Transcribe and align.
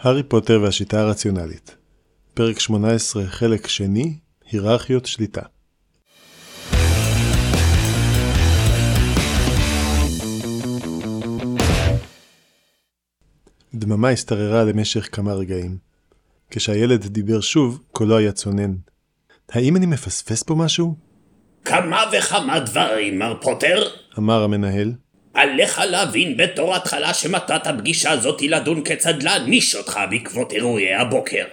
הארי 0.00 0.22
פוטר 0.22 0.60
והשיטה 0.62 1.00
הרציונלית 1.00 1.76
פרק 2.34 2.58
18, 2.60 3.26
חלק 3.26 3.66
שני, 3.66 4.18
היררכיות 4.50 5.06
שליטה. 5.06 5.42
דממה 13.74 14.08
השתררה 14.08 14.64
למשך 14.64 15.08
כמה 15.12 15.32
רגעים. 15.32 15.78
כשהילד 16.50 17.06
דיבר 17.06 17.40
שוב, 17.40 17.82
קולו 17.92 18.16
היה 18.16 18.32
צונן. 18.32 18.74
האם 19.50 19.76
אני 19.76 19.86
מפספס 19.86 20.42
פה 20.42 20.54
משהו? 20.54 20.94
כמה 21.64 22.04
וכמה 22.12 22.60
דברים, 22.60 23.18
מר 23.18 23.34
פוטר. 23.42 23.88
אמר 24.18 24.42
המנהל. 24.42 24.92
עליך 25.38 25.80
להבין 25.90 26.36
בתור 26.36 26.76
התחלה 26.76 27.14
שמטרת 27.14 27.66
הפגישה 27.66 28.10
הזאת 28.10 28.40
היא 28.40 28.50
לדון 28.50 28.84
כיצד 28.84 29.22
להעניש 29.22 29.74
אותך 29.74 30.00
בעקבות 30.10 30.52
אירועי 30.52 30.94
הבוקר. 30.94 31.44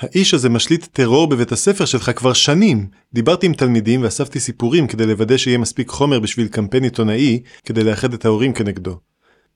האיש 0.00 0.34
הזה 0.34 0.48
משליט 0.48 0.86
טרור 0.92 1.26
בבית 1.26 1.52
הספר 1.52 1.84
שלך 1.84 2.10
כבר 2.16 2.32
שנים. 2.32 2.86
דיברתי 3.12 3.46
עם 3.46 3.54
תלמידים 3.54 4.02
ואספתי 4.02 4.40
סיפורים 4.40 4.86
כדי 4.86 5.06
לוודא 5.06 5.36
שיהיה 5.36 5.58
מספיק 5.58 5.88
חומר 5.88 6.20
בשביל 6.20 6.48
קמפיין 6.48 6.84
עיתונאי 6.84 7.42
כדי 7.64 7.84
לאחד 7.84 8.12
את 8.14 8.24
ההורים 8.24 8.52
כנגדו. 8.52 8.98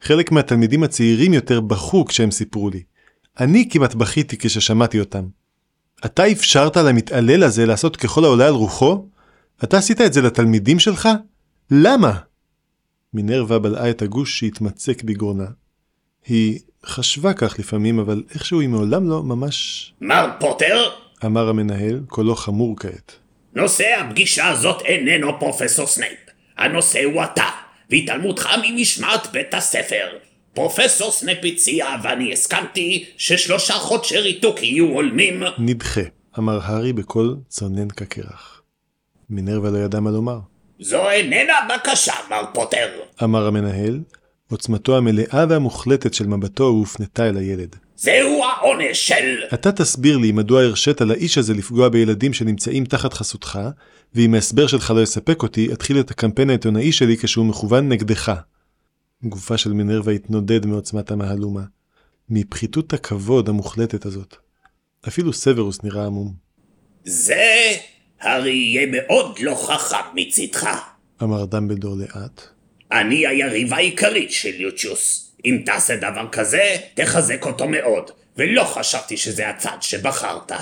חלק 0.01 0.33
מהתלמידים 0.33 0.83
הצעירים 0.83 1.35
יותר 1.35 1.61
בכו 1.61 2.05
כשהם 2.05 2.31
סיפרו 2.31 2.71
לי. 2.71 2.83
אני 3.41 3.69
כמעט 3.71 3.95
בכיתי 3.95 4.37
כששמעתי 4.39 5.01
אותם. 5.01 5.25
אתה 6.05 6.33
אפשרת 6.33 6.77
למתעלל 6.77 7.43
הזה 7.43 7.67
לעשות 7.67 7.97
ככל 7.97 8.25
העולה 8.25 8.47
על 8.47 8.55
רוחו? 8.55 9.07
אתה 9.65 9.79
עשית 9.79 10.01
את 10.01 10.13
זה 10.13 10.23
לתלמידים 10.23 10.79
שלך? 10.79 11.09
למה? 11.71 12.13
מינרווה 13.15 13.59
בלעה 13.59 13.91
את 13.91 14.03
הגוש 14.03 14.39
שהתמצק 14.41 15.03
בגרונה. 15.03 15.47
היא 16.27 16.59
חשבה 16.87 17.33
כך 17.33 17.59
לפעמים, 17.59 17.99
אבל 17.99 18.23
איכשהו 18.35 18.61
היא 18.61 18.69
מעולם 18.69 19.09
לא 19.09 19.23
ממש... 19.23 19.93
מר 20.01 20.31
פוטר? 20.41 20.91
אמר 21.25 21.49
המנהל, 21.49 22.01
קולו 22.09 22.35
חמור 22.35 22.77
כעת. 22.77 23.17
נושא 23.55 23.85
הפגישה 24.01 24.49
הזאת 24.49 24.83
איננו 24.83 25.41
פרופסור 25.41 25.87
סנייפ. 25.87 26.19
הנושא 26.59 27.05
הוא 27.05 27.25
אתה, 27.25 27.49
והתעלמותך 27.91 28.49
ממשמעת 28.63 29.27
בית 29.33 29.55
הספר. 29.55 30.07
פרופסור 30.55 31.11
סנייפ 31.11 31.39
הציע, 31.45 31.87
ואני 32.03 32.33
הסכמתי, 32.33 33.05
ששלושה 33.17 33.75
חודשי 33.75 34.19
ריתוק 34.19 34.63
יהיו 34.63 34.87
הולמים. 34.87 35.43
נדחה, 35.59 36.01
אמר 36.39 36.59
הארי 36.63 36.93
בקול 36.93 37.37
צונן 37.49 37.89
כקרח. 37.89 38.63
מינרווה 39.31 39.71
לא 39.71 39.79
ידע 39.79 40.01
מה 40.01 40.11
לומר. 40.11 40.39
זו 40.83 41.11
איננה 41.11 41.53
בקשה, 41.69 42.13
מר 42.31 42.45
פוטר. 42.55 42.89
אמר 43.23 43.47
המנהל, 43.47 44.01
עוצמתו 44.51 44.97
המלאה 44.97 45.45
והמוחלטת 45.49 46.15
של 46.15 46.27
מבטו 46.27 46.65
הופנתה 46.65 47.29
אל 47.29 47.37
הילד. 47.37 47.77
זהו 47.97 48.45
העונש 48.45 49.09
של... 49.09 49.43
אתה 49.55 49.73
תסביר 49.73 50.17
לי 50.17 50.33
מדוע 50.33 50.63
הרשית 50.63 51.01
לאיש 51.01 51.39
הזה 51.39 51.55
לפגוע 51.55 51.89
בילדים 51.89 52.33
שנמצאים 52.33 52.85
תחת 52.85 53.13
חסותך, 53.13 53.59
ואם 54.15 54.35
ההסבר 54.35 54.67
שלך 54.67 54.91
לא 54.91 55.01
יספק 55.03 55.43
אותי, 55.43 55.73
אתחיל 55.73 56.01
את 56.01 56.11
הקמפיין 56.11 56.51
העיתונאי 56.51 56.93
שלי 56.93 57.17
כשהוא 57.17 57.47
מכוון 57.47 57.89
נגדך. 57.89 58.33
גופה 59.25 59.59
של 59.59 59.73
מינרווה 59.73 60.13
התנודד 60.13 60.67
מעוצמת 60.67 61.11
המהלומה, 61.11 61.63
מפחיתות 62.29 62.93
הכבוד 62.93 63.49
המוחלטת 63.49 64.07
הזאת. 64.07 64.37
אפילו 65.09 65.33
סוורוס 65.33 65.83
נראה 65.83 66.07
עמום. 66.07 66.33
זה 67.05 67.73
הרי 68.23 68.53
יהיה 68.53 68.87
מאוד 68.91 69.39
לא 69.41 69.55
חכם 69.55 70.15
מצדך. 70.15 70.69
אמר 71.23 71.45
דמבלדור 71.45 71.97
לאט. 71.97 72.43
אני 72.93 73.27
היריב 73.27 73.75
העיקרית 73.75 74.31
של 74.31 74.61
יוטיוס. 74.61 75.33
אם 75.45 75.63
תעשה 75.67 75.97
דבר 75.97 76.29
כזה, 76.33 76.77
תחזק 76.95 77.47
אותו 77.47 77.69
מאוד, 77.69 78.11
ולא 78.37 78.65
חשבתי 78.65 79.17
שזה 79.17 79.49
הצד 79.49 79.77
שבחרת. 79.81 80.53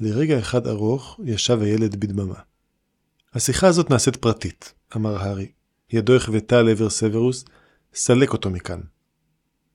לרגע 0.00 0.38
אחד 0.38 0.66
ארוך 0.66 1.20
ישב 1.24 1.62
הילד 1.62 1.96
בדממה. 1.96 2.34
השיחה 3.34 3.66
הזאת 3.66 3.90
נעשית 3.90 4.16
פרטית, 4.16 4.72
אמר 4.96 5.16
הארי. 5.16 5.46
ידו 5.92 6.16
החוותה 6.16 6.62
לעבר 6.62 6.90
סוורוס, 6.90 7.44
סלק 7.94 8.32
אותו 8.32 8.50
מכאן. 8.50 8.80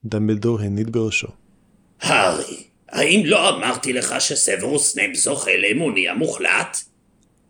דמבלדור 0.04 0.60
הניד 0.60 0.92
בראשו. 0.92 1.28
הארי, 2.00 2.62
האם 2.88 3.22
לא 3.24 3.56
אמרתי 3.56 3.92
לך 3.92 4.14
שסוורוס 4.18 4.92
סנייפ 4.92 5.14
זוכה 5.16 5.50
לאמוני 5.56 6.08
המוחלט? 6.08 6.84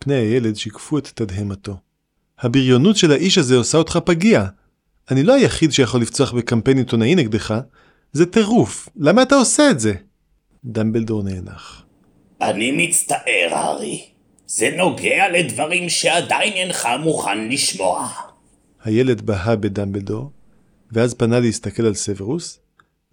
פני 0.05 0.15
הילד 0.15 0.55
שיקפו 0.55 0.97
את 0.97 1.07
תדהמתו. 1.15 1.77
הבריונות 2.39 2.97
של 2.97 3.11
האיש 3.11 3.37
הזה 3.37 3.55
עושה 3.55 3.77
אותך 3.77 3.99
פגיע. 4.05 4.45
אני 5.11 5.23
לא 5.23 5.33
היחיד 5.33 5.71
שיכול 5.71 6.01
לפצוח 6.01 6.33
בקמפיין 6.33 6.77
עיתונאי 6.77 7.15
נגדך. 7.15 7.59
זה 8.11 8.25
טירוף. 8.25 8.89
למה 8.95 9.21
אתה 9.21 9.35
עושה 9.35 9.71
את 9.71 9.79
זה? 9.79 9.93
דמבלדור 10.63 11.23
נאנח. 11.23 11.85
אני 12.41 12.87
מצטער, 12.87 13.49
הארי. 13.51 14.05
זה 14.47 14.69
נוגע 14.77 15.29
לדברים 15.29 15.89
שעדיין 15.89 16.53
אינך 16.53 16.87
מוכן 17.03 17.49
לשמוע. 17.49 18.09
הילד 18.83 19.21
בהה 19.21 19.55
בדמבלדור, 19.55 20.31
ואז 20.91 21.13
פנה 21.13 21.39
להסתכל 21.39 21.85
על 21.85 21.93
סוורוס, 21.93 22.59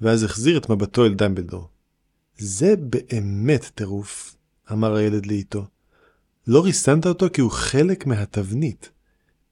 ואז 0.00 0.22
החזיר 0.22 0.58
את 0.58 0.70
מבטו 0.70 1.04
אל 1.04 1.14
דמבלדור. 1.14 1.69
זה 2.38 2.75
באמת 2.76 3.70
טירוף, 3.75 4.36
אמר 4.72 4.94
הילד 4.94 5.26
לאיתו. 5.26 5.72
לא 6.47 6.64
ריסנת 6.64 7.06
אותו 7.06 7.26
כי 7.32 7.41
הוא 7.41 7.50
חלק 7.50 8.06
מהתבנית. 8.06 8.91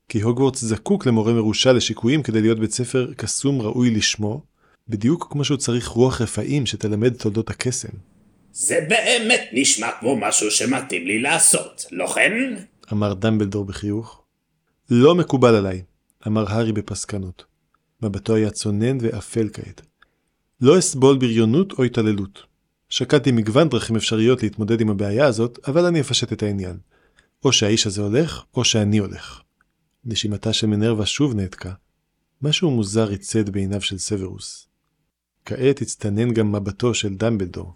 כי 0.09 0.21
הוגוורטס 0.21 0.61
זקוק 0.61 1.05
למורה 1.05 1.33
מרושע 1.33 1.73
לשיקויים 1.73 2.23
כדי 2.23 2.41
להיות 2.41 2.59
בית 2.59 2.71
ספר 2.71 3.13
קסום 3.17 3.61
ראוי 3.61 3.89
לשמו, 3.89 4.41
בדיוק 4.89 5.27
כמו 5.31 5.43
שהוא 5.43 5.57
צריך 5.57 5.87
רוח 5.87 6.21
רפאים 6.21 6.65
שתלמד 6.65 7.13
תולדות 7.13 7.49
הקסם. 7.49 7.89
זה 8.53 8.85
באמת 8.89 9.49
נשמע 9.53 9.87
כמו 9.99 10.15
משהו 10.15 10.51
שמתאים 10.51 11.07
לי 11.07 11.19
לעשות, 11.19 11.85
לא 11.91 12.07
כן? 12.07 12.55
אמר 12.91 13.13
דמבלדור 13.13 13.65
בחיוך. 13.65 14.21
לא 14.89 15.15
מקובל 15.15 15.55
עליי, 15.55 15.81
אמר 16.27 16.51
הארי 16.51 16.71
בפסקנות. 16.71 17.45
מבטו 18.01 18.35
היה 18.35 18.51
צונן 18.51 18.97
ואפל 19.01 19.49
כעת. 19.53 19.81
לא 20.61 20.79
אסבול 20.79 21.17
בריונות 21.17 21.73
או 21.73 21.83
התעללות. 21.83 22.50
שקלתי 22.91 23.31
מגוון 23.31 23.69
דרכים 23.69 23.95
אפשריות 23.95 24.43
להתמודד 24.43 24.81
עם 24.81 24.89
הבעיה 24.89 25.25
הזאת, 25.25 25.59
אבל 25.67 25.85
אני 25.85 26.01
אפשט 26.01 26.33
את 26.33 26.43
העניין. 26.43 26.77
או 27.45 27.51
שהאיש 27.51 27.87
הזה 27.87 28.01
הולך, 28.01 28.43
או 28.55 28.65
שאני 28.65 28.97
הולך. 28.97 29.41
נשימתה 30.05 30.53
של 30.53 30.67
מנרווה 30.67 31.05
שוב 31.05 31.35
נעתקה. 31.35 31.71
משהו 32.41 32.71
מוזר 32.71 33.03
ריצד 33.03 33.49
בעיניו 33.49 33.81
של 33.81 33.97
סוורוס. 33.97 34.67
כעת 35.45 35.81
הצטנן 35.81 36.33
גם 36.33 36.51
מבטו 36.51 36.93
של 36.93 37.13
דמבלדור. 37.13 37.73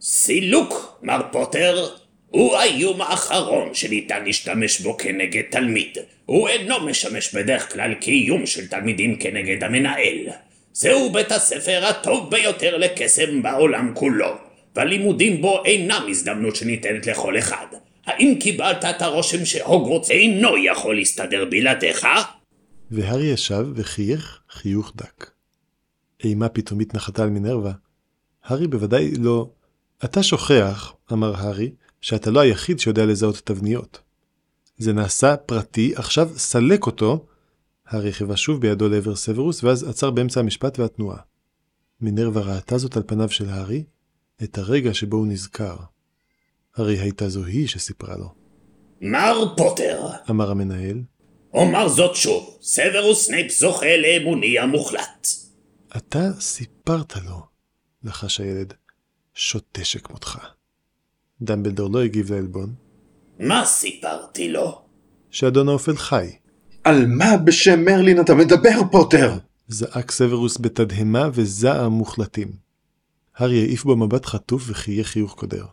סילוק, 0.00 0.98
מר 1.02 1.20
פוטר, 1.32 1.88
הוא 2.28 2.56
האיום 2.56 3.00
האחרון 3.00 3.74
שניתן 3.74 4.24
להשתמש 4.24 4.80
בו 4.80 4.96
כנגד 4.96 5.42
תלמיד. 5.50 5.98
הוא 6.24 6.48
אינו 6.48 6.86
משמש 6.86 7.34
בדרך 7.34 7.72
כלל 7.72 7.94
כאיום 8.00 8.46
של 8.46 8.66
תלמידים 8.66 9.16
כנגד 9.18 9.64
המנהל. 9.64 10.28
זהו 10.72 11.12
בית 11.12 11.32
הספר 11.32 11.86
הטוב 11.86 12.30
ביותר 12.30 12.76
לקסם 12.76 13.42
בעולם 13.42 13.92
כולו, 13.94 14.47
והלימודים 14.78 15.42
בו 15.42 15.64
אינם 15.64 16.06
הזדמנות 16.10 16.56
שניתנת 16.56 17.06
לכל 17.06 17.38
אחד. 17.38 17.66
האם 18.06 18.34
קיבלת 18.40 18.84
את 18.84 19.02
הרושם 19.02 19.44
שהוגוורטס 19.44 20.10
אינו 20.10 20.56
יכול 20.56 20.96
להסתדר 20.96 21.44
בלעדיך? 21.50 22.06
והארי 22.90 23.26
ישב 23.26 23.66
וחייך 23.74 24.40
חיוך 24.50 24.92
דק. 24.96 25.30
אימה 26.24 26.48
פתאומית 26.48 26.94
נחתה 26.94 27.22
על 27.22 27.30
מינרווה. 27.30 27.72
הארי 28.44 28.66
בוודאי 28.66 29.10
לא... 29.18 29.50
אתה 30.04 30.22
שוכח, 30.22 30.94
אמר 31.12 31.36
הארי, 31.36 31.70
שאתה 32.00 32.30
לא 32.30 32.40
היחיד 32.40 32.80
שיודע 32.80 33.06
לזהות 33.06 33.40
תבניות. 33.44 34.00
זה 34.76 34.92
נעשה 34.92 35.36
פרטי, 35.36 35.92
עכשיו 35.96 36.30
סלק 36.36 36.86
אותו. 36.86 37.26
הארי 37.86 38.12
חיווה 38.12 38.36
שוב 38.36 38.60
בידו 38.60 38.88
לעבר 38.88 39.16
סוורוס, 39.16 39.64
ואז 39.64 39.88
עצר 39.88 40.10
באמצע 40.10 40.40
המשפט 40.40 40.78
והתנועה. 40.78 41.18
מינרווה 42.00 42.42
ראתה 42.42 42.78
זאת 42.78 42.96
על 42.96 43.02
פניו 43.06 43.28
של 43.28 43.48
הארי, 43.48 43.84
את 44.42 44.58
הרגע 44.58 44.94
שבו 44.94 45.16
הוא 45.16 45.26
נזכר. 45.26 45.76
הרי 46.76 46.98
הייתה 46.98 47.28
זו 47.28 47.44
היא 47.44 47.68
שסיפרה 47.68 48.16
לו. 48.16 48.34
מר 49.00 49.54
פוטר, 49.56 50.06
אמר 50.30 50.50
המנהל, 50.50 51.02
אומר 51.54 51.88
זאת 51.88 52.16
שוב, 52.16 52.58
סוורוס 52.62 53.26
סנייפ 53.26 53.52
זוכה 53.52 53.96
לאמוני 53.96 54.58
המוחלט. 54.58 55.26
אתה 55.96 56.30
סיפרת 56.40 57.16
לו, 57.16 57.42
לחש 58.04 58.40
הילד, 58.40 58.74
שוטה 59.34 59.84
שכמותך. 59.84 60.38
דמבלדור 61.42 61.90
לא 61.90 62.02
הגיב 62.02 62.32
לעלבון, 62.32 62.74
מה 63.38 63.64
סיפרתי 63.64 64.48
לו? 64.48 64.82
שאדון 65.30 65.68
האופל 65.68 65.96
חי. 65.96 66.30
על 66.84 67.06
מה 67.06 67.36
בשם 67.36 67.84
מרלין 67.84 68.20
אתה 68.20 68.34
מדבר, 68.34 68.80
פוטר? 68.90 69.38
זעק 69.68 70.10
סוורוס 70.10 70.58
בתדהמה 70.60 71.28
וזעם 71.32 71.92
מוחלטים. 71.92 72.67
הארי 73.38 73.60
העיף 73.62 73.84
בו 73.84 73.96
מבט 73.96 74.26
חטוף 74.26 74.64
וחייך 74.66 75.06
חיוך 75.06 75.34
קודר. 75.34 75.66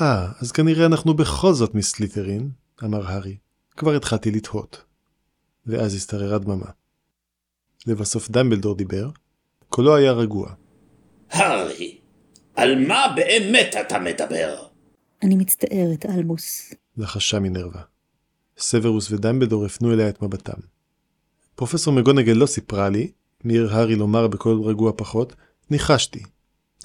אה, 0.00 0.28
אז 0.40 0.52
כנראה 0.52 0.86
אנחנו 0.86 1.14
בכל 1.14 1.52
זאת 1.52 1.74
מסליתרין, 1.74 2.50
אמר 2.84 3.06
הארי. 3.06 3.36
כבר 3.76 3.94
התחלתי 3.94 4.30
לתהות. 4.30 4.84
ואז 5.66 5.94
השתררה 5.94 6.38
דממה. 6.38 6.70
לבסוף 7.86 8.30
דמבלדור 8.30 8.74
דיבר, 8.74 9.10
קולו 9.68 9.96
היה 9.96 10.12
רגוע. 10.12 10.52
הארי, 11.30 11.98
על 12.54 12.86
מה 12.86 13.12
באמת 13.16 13.76
אתה 13.80 13.98
מדבר? 13.98 14.62
אני 15.22 15.36
מצטערת, 15.36 16.06
אלבוס. 16.06 16.74
לחשה 16.96 17.38
מינרווה. 17.38 17.82
סוורוס 18.58 19.10
ודמבלדור 19.10 19.64
הפנו 19.64 19.92
אליה 19.92 20.08
את 20.08 20.22
מבטם. 20.22 20.60
פרופסור 21.54 21.94
מגונגל 21.94 22.32
לא 22.32 22.46
סיפרה 22.46 22.88
לי, 22.88 23.12
מיהר 23.44 23.74
הארי 23.74 23.96
לומר 23.96 24.26
בקול 24.28 24.60
רגוע 24.62 24.92
פחות, 24.96 25.34
ניחשתי. 25.70 26.22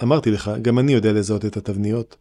אמרתי 0.03 0.31
לך, 0.31 0.51
גם 0.62 0.80
אני 0.80 0.94
יודע 0.94 1.13
לזהות 1.13 1.45
את 1.45 1.57
התבניות. 1.57 2.18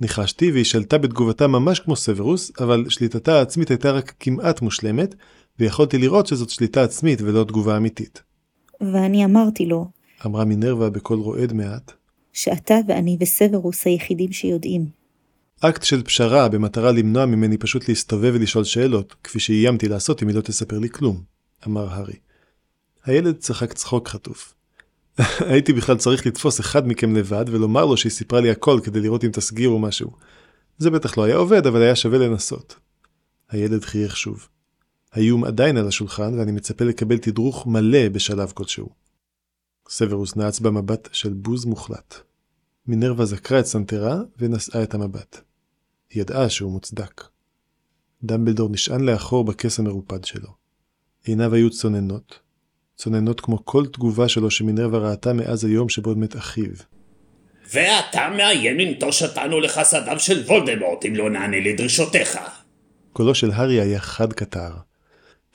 ניחשתי 0.00 0.52
והיא 0.52 0.64
שלטה 0.64 0.98
בתגובתה 0.98 1.46
ממש 1.46 1.80
כמו 1.80 1.96
סוורוס, 1.96 2.52
אבל 2.60 2.84
שליטתה 2.88 3.38
העצמית 3.38 3.70
הייתה 3.70 3.90
רק 3.90 4.14
כמעט 4.20 4.62
מושלמת, 4.62 5.14
ויכולתי 5.58 5.98
לראות 5.98 6.26
שזאת 6.26 6.50
שליטה 6.50 6.82
עצמית 6.82 7.22
ולא 7.22 7.44
תגובה 7.44 7.76
אמיתית. 7.76 8.22
ואני 8.80 9.24
אמרתי 9.24 9.66
לו 9.66 9.86
אמרה 10.26 10.44
מינרווה 10.44 10.90
בקול 10.90 11.18
רועד 11.18 11.52
מעט. 11.52 11.92
שאתה 12.32 12.74
ואני 12.88 13.16
וסוורוס 13.20 13.86
היחידים 13.86 14.32
שיודעים. 14.32 14.86
אקט 15.60 15.82
של 15.82 16.02
פשרה 16.02 16.48
במטרה 16.48 16.92
למנוע 16.92 17.26
ממני 17.26 17.58
פשוט 17.58 17.88
להסתובב 17.88 18.32
ולשאול 18.34 18.64
שאלות, 18.64 19.14
כפי 19.24 19.40
שאיימתי 19.40 19.88
לעשות 19.88 20.22
אם 20.22 20.28
היא 20.28 20.36
לא 20.36 20.40
תספר 20.40 20.78
לי 20.78 20.88
כלום, 20.88 21.22
אמר 21.66 21.92
הארי. 21.92 22.16
הילד 23.04 23.36
צחק 23.36 23.72
צחוק 23.72 24.08
חטוף. 24.08 24.54
הייתי 25.50 25.72
בכלל 25.72 25.96
צריך 25.96 26.26
לתפוס 26.26 26.60
אחד 26.60 26.88
מכם 26.88 27.16
לבד 27.16 27.44
ולומר 27.48 27.84
לו 27.84 27.96
שהיא 27.96 28.12
סיפרה 28.12 28.40
לי 28.40 28.50
הכל 28.50 28.80
כדי 28.84 29.00
לראות 29.00 29.24
אם 29.24 29.30
תסגירו 29.30 29.78
משהו. 29.78 30.10
זה 30.78 30.90
בטח 30.90 31.18
לא 31.18 31.24
היה 31.24 31.36
עובד, 31.36 31.66
אבל 31.66 31.82
היה 31.82 31.96
שווה 31.96 32.18
לנסות. 32.18 32.76
הילד 33.50 33.84
חייך 33.84 34.16
שוב. 34.16 34.48
האיום 35.12 35.44
עדיין 35.44 35.76
על 35.76 35.88
השולחן 35.88 36.38
ואני 36.38 36.52
מצפה 36.52 36.84
לקבל 36.84 37.18
תדרוך 37.18 37.66
מלא 37.66 38.08
בשלב 38.08 38.52
כלשהו. 38.54 38.88
סוורוס 39.88 40.36
נעץ 40.36 40.60
במבט 40.60 41.08
של 41.12 41.32
בוז 41.32 41.64
מוחלט. 41.64 42.14
מינרווה 42.86 43.24
זקרה 43.24 43.60
את 43.60 43.66
סנטרה 43.66 44.20
ונשאה 44.38 44.82
את 44.82 44.94
המבט. 44.94 45.40
היא 46.10 46.20
ידעה 46.20 46.50
שהוא 46.50 46.72
מוצדק. 46.72 47.24
דמבלדור 48.22 48.68
נשען 48.68 49.00
לאחור 49.00 49.44
בכס 49.44 49.78
המרופד 49.78 50.24
שלו. 50.24 50.48
עיניו 51.24 51.54
היו 51.54 51.70
צוננות, 51.70 52.38
צוננות 52.96 53.40
כמו 53.40 53.64
כל 53.64 53.86
תגובה 53.86 54.28
שלו 54.28 54.50
שמינרווה 54.50 54.98
ראתה 54.98 55.32
מאז 55.32 55.64
היום 55.64 55.88
שבו 55.88 56.14
מת 56.14 56.36
אחיו. 56.36 56.72
ואתה 57.72 58.28
מאיים 58.36 58.78
לנטוש 58.78 59.22
אותנו 59.22 59.60
לחסדיו 59.60 60.20
של 60.20 60.42
וולדמורט 60.46 61.04
אם 61.06 61.14
לא 61.14 61.30
נענה 61.30 61.60
לדרישותיך. 61.60 62.38
קולו 63.12 63.34
של 63.34 63.50
הארי 63.50 63.80
היה 63.80 64.00
חד 64.00 64.32
קטר. 64.32 64.70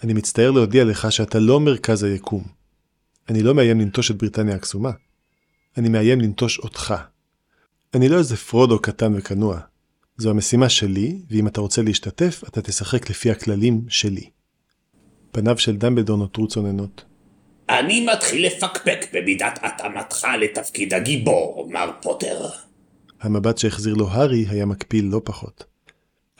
אני 0.03 0.13
מצטער 0.13 0.51
להודיע 0.51 0.83
לך 0.83 1.11
שאתה 1.11 1.39
לא 1.39 1.59
מרכז 1.59 2.03
היקום. 2.03 2.43
אני 3.29 3.43
לא 3.43 3.53
מאיים 3.53 3.79
לנטוש 3.79 4.11
את 4.11 4.15
בריטניה 4.15 4.55
הקסומה. 4.55 4.91
אני 5.77 5.89
מאיים 5.89 6.21
לנטוש 6.21 6.59
אותך. 6.59 6.93
אני 7.93 8.09
לא 8.09 8.17
איזה 8.17 8.37
פרודו 8.37 8.79
קטן 8.79 9.13
וכנוע. 9.17 9.59
זו 10.17 10.29
המשימה 10.29 10.69
שלי, 10.69 11.21
ואם 11.29 11.47
אתה 11.47 11.61
רוצה 11.61 11.81
להשתתף, 11.81 12.43
אתה 12.47 12.61
תשחק 12.61 13.09
לפי 13.09 13.31
הכללים 13.31 13.81
שלי. 13.89 14.29
פניו 15.31 15.57
של 15.57 15.77
דמבלדור 15.77 16.17
נותרו 16.17 16.47
צוננות. 16.47 17.10
אני 17.69 18.05
מתחיל 18.05 18.45
לפקפק 18.45 19.05
במידת 19.13 19.59
התאמתך 19.63 20.27
לתפקיד 20.41 20.93
הגיבור, 20.93 21.69
מר 21.71 21.91
פוטר. 22.01 22.49
המבט 23.21 23.57
שהחזיר 23.57 23.93
לו 23.93 24.09
הארי 24.09 24.45
היה 24.49 24.65
מקפיל 24.65 25.05
לא 25.05 25.21
פחות. 25.23 25.63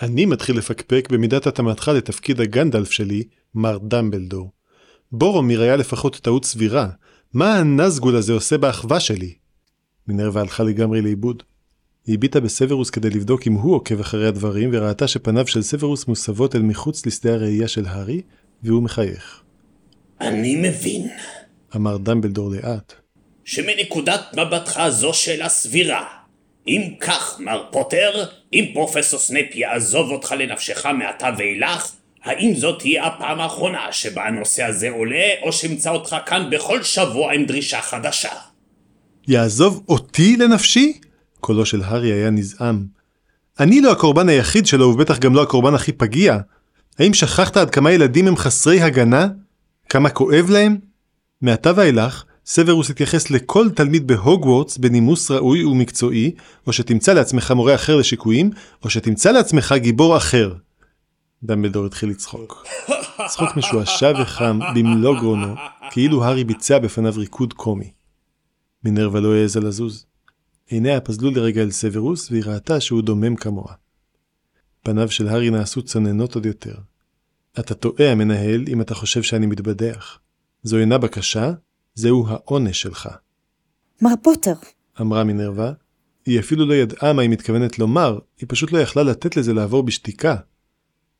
אני 0.02 0.26
מתחיל 0.26 0.58
לפקפק 0.58 1.08
במידת 1.12 1.48
התאמתך 1.48 1.88
לתפקיד 1.88 2.42
הגנדלף 2.42 2.92
שלי, 2.92 3.24
מר 3.56 3.78
דמבלדור. 3.78 4.52
בורומיר 5.12 5.62
היה 5.62 5.76
לפחות 5.76 6.16
טעות 6.16 6.46
סבירה. 6.46 6.90
מה 7.34 7.56
הנזגול 7.56 8.16
הזה 8.16 8.34
עושה 8.34 8.58
באחווה 8.58 9.00
שלי? 9.00 9.34
מינרווה 10.08 10.42
הלכה 10.42 10.64
לגמרי 10.64 11.02
לאיבוד. 11.02 11.44
היא 12.06 12.16
הביטה 12.16 12.40
בסוורוס 12.40 12.90
כדי 12.90 13.10
לבדוק 13.10 13.48
אם 13.48 13.54
הוא 13.54 13.76
עוקב 13.76 14.00
אחרי 14.00 14.28
הדברים, 14.28 14.70
וראתה 14.74 15.08
שפניו 15.08 15.48
של 15.48 15.62
סוורוס 15.62 16.08
מוסבות 16.08 16.56
אל 16.56 16.62
מחוץ 16.62 17.06
לשדה 17.06 17.34
הראייה 17.34 17.68
של 17.68 17.86
הארי, 17.86 18.22
והוא 18.64 18.84
מחייך. 18.84 19.44
אני 20.22 20.56
מבין 20.56 21.08
אמר 21.76 21.98
דמבלדור 21.98 22.52
לאט. 22.52 22.94
שמנקודת 23.46 24.22
מבטך 24.38 24.82
זו 24.90 25.14
שאלה 25.14 25.50
סבירה. 25.50 26.06
אם 26.68 26.82
כך, 27.00 27.40
מר 27.40 27.64
פוטר, 27.72 28.26
אם 28.54 28.66
פרופסור 28.74 29.20
סנייפ 29.20 29.56
יעזוב 29.56 30.12
אותך 30.12 30.36
לנפשך 30.40 30.86
מעתה 30.86 31.30
ואילך, 31.38 31.92
האם 32.24 32.54
זאת 32.56 32.80
תהיה 32.80 33.06
הפעם 33.06 33.40
האחרונה 33.40 33.88
שבה 33.92 34.28
הנושא 34.28 34.64
הזה 34.64 34.90
עולה, 34.90 35.26
או 35.44 35.52
שאמצא 35.52 35.90
אותך 35.90 36.16
כאן 36.26 36.50
בכל 36.52 36.84
שבוע 36.84 37.34
עם 37.34 37.46
דרישה 37.46 37.82
חדשה? 37.82 38.30
יעזוב 39.28 39.84
אותי 39.90 40.38
לנפשי? 40.38 41.00
קולו 41.40 41.66
של 41.66 41.82
הארי 41.84 42.12
היה 42.12 42.30
נזעם. 42.30 42.86
אני 43.60 43.82
לא 43.82 43.92
הקורבן 43.92 44.30
היחיד 44.30 44.66
שלו, 44.66 44.86
ובטח 44.86 45.20
גם 45.20 45.36
לא 45.36 45.44
הקורבן 45.44 45.74
הכי 45.74 45.92
פגיע. 45.92 46.38
האם 47.00 47.14
שכחת 47.14 47.58
עד 47.58 47.70
כמה 47.70 47.92
ילדים 47.92 48.28
הם 48.28 48.38
חסרי 48.38 48.82
הגנה? 48.82 49.28
כמה 49.92 50.10
כואב 50.10 50.50
להם? 50.50 50.78
מעתה 51.42 51.72
ואילך, 51.76 52.24
סוורוס 52.46 52.90
התייחס 52.90 53.30
לכל 53.30 53.70
תלמיד 53.70 54.08
בהוגוורטס 54.08 54.78
בנימוס 54.78 55.32
ראוי 55.32 55.64
ומקצועי, 55.64 56.32
או 56.68 56.74
שתמצא 56.74 57.14
לעצמך 57.14 57.52
מורה 57.52 57.76
אחר 57.76 57.96
לשיקויים, 57.96 58.52
או 58.84 58.90
שתמצא 58.90 59.32
לעצמך 59.32 59.76
גיבור 59.78 60.18
אחר. 60.18 60.54
דמבלדור 61.44 61.86
התחיל 61.86 62.10
לצחוק. 62.10 62.66
צחוק 63.28 63.58
משועשע 63.58 64.14
וחם 64.22 64.60
במלוא 64.76 65.20
גרונו, 65.20 65.56
כאילו 65.92 66.24
הארי 66.24 66.44
ביצע 66.44 66.80
בפניו 66.80 67.14
ריקוד 67.18 67.54
קומי. 67.54 67.92
מינרווה 68.84 69.20
לא 69.20 69.34
העזה 69.34 69.60
לזוז. 69.60 70.06
עיניה 70.68 71.02
פזלו 71.02 71.32
לרגע 71.32 71.62
אל 71.62 71.72
סוורוס, 71.72 72.32
והיא 72.32 72.44
ראתה 72.46 72.80
שהוא 72.80 73.02
דומם 73.02 73.36
כמוה. 73.36 73.74
פניו 74.84 75.12
של 75.12 75.28
הארי 75.28 75.50
נעשו 75.50 75.82
צוננות 75.82 76.36
עוד 76.36 76.46
יותר. 76.46 76.76
אתה 77.60 77.74
טועה, 77.74 78.12
המנהל, 78.12 78.66
אם 78.68 78.82
אתה 78.82 78.96
חושב 78.96 79.24
שאני 79.24 79.46
מתבדח. 79.46 80.20
זו 80.64 80.78
אינה 80.78 80.98
בקשה, 80.98 81.52
זהו 81.94 82.26
העונש 82.28 82.82
שלך. 82.82 83.10
מר 84.02 84.14
פוטר, 84.24 84.54
אמרה 85.02 85.24
מינרווה. 85.24 85.74
היא 86.26 86.40
אפילו 86.40 86.66
לא 86.66 86.74
ידעה 86.74 87.14
מה 87.14 87.22
היא 87.22 87.30
מתכוונת 87.30 87.80
לומר, 87.80 88.20
היא 88.38 88.46
פשוט 88.50 88.72
לא 88.72 88.78
יכלה 88.78 89.04
לתת 89.04 89.38
לזה 89.38 89.54
לעבור 89.54 89.84
בשתיקה. 89.84 90.36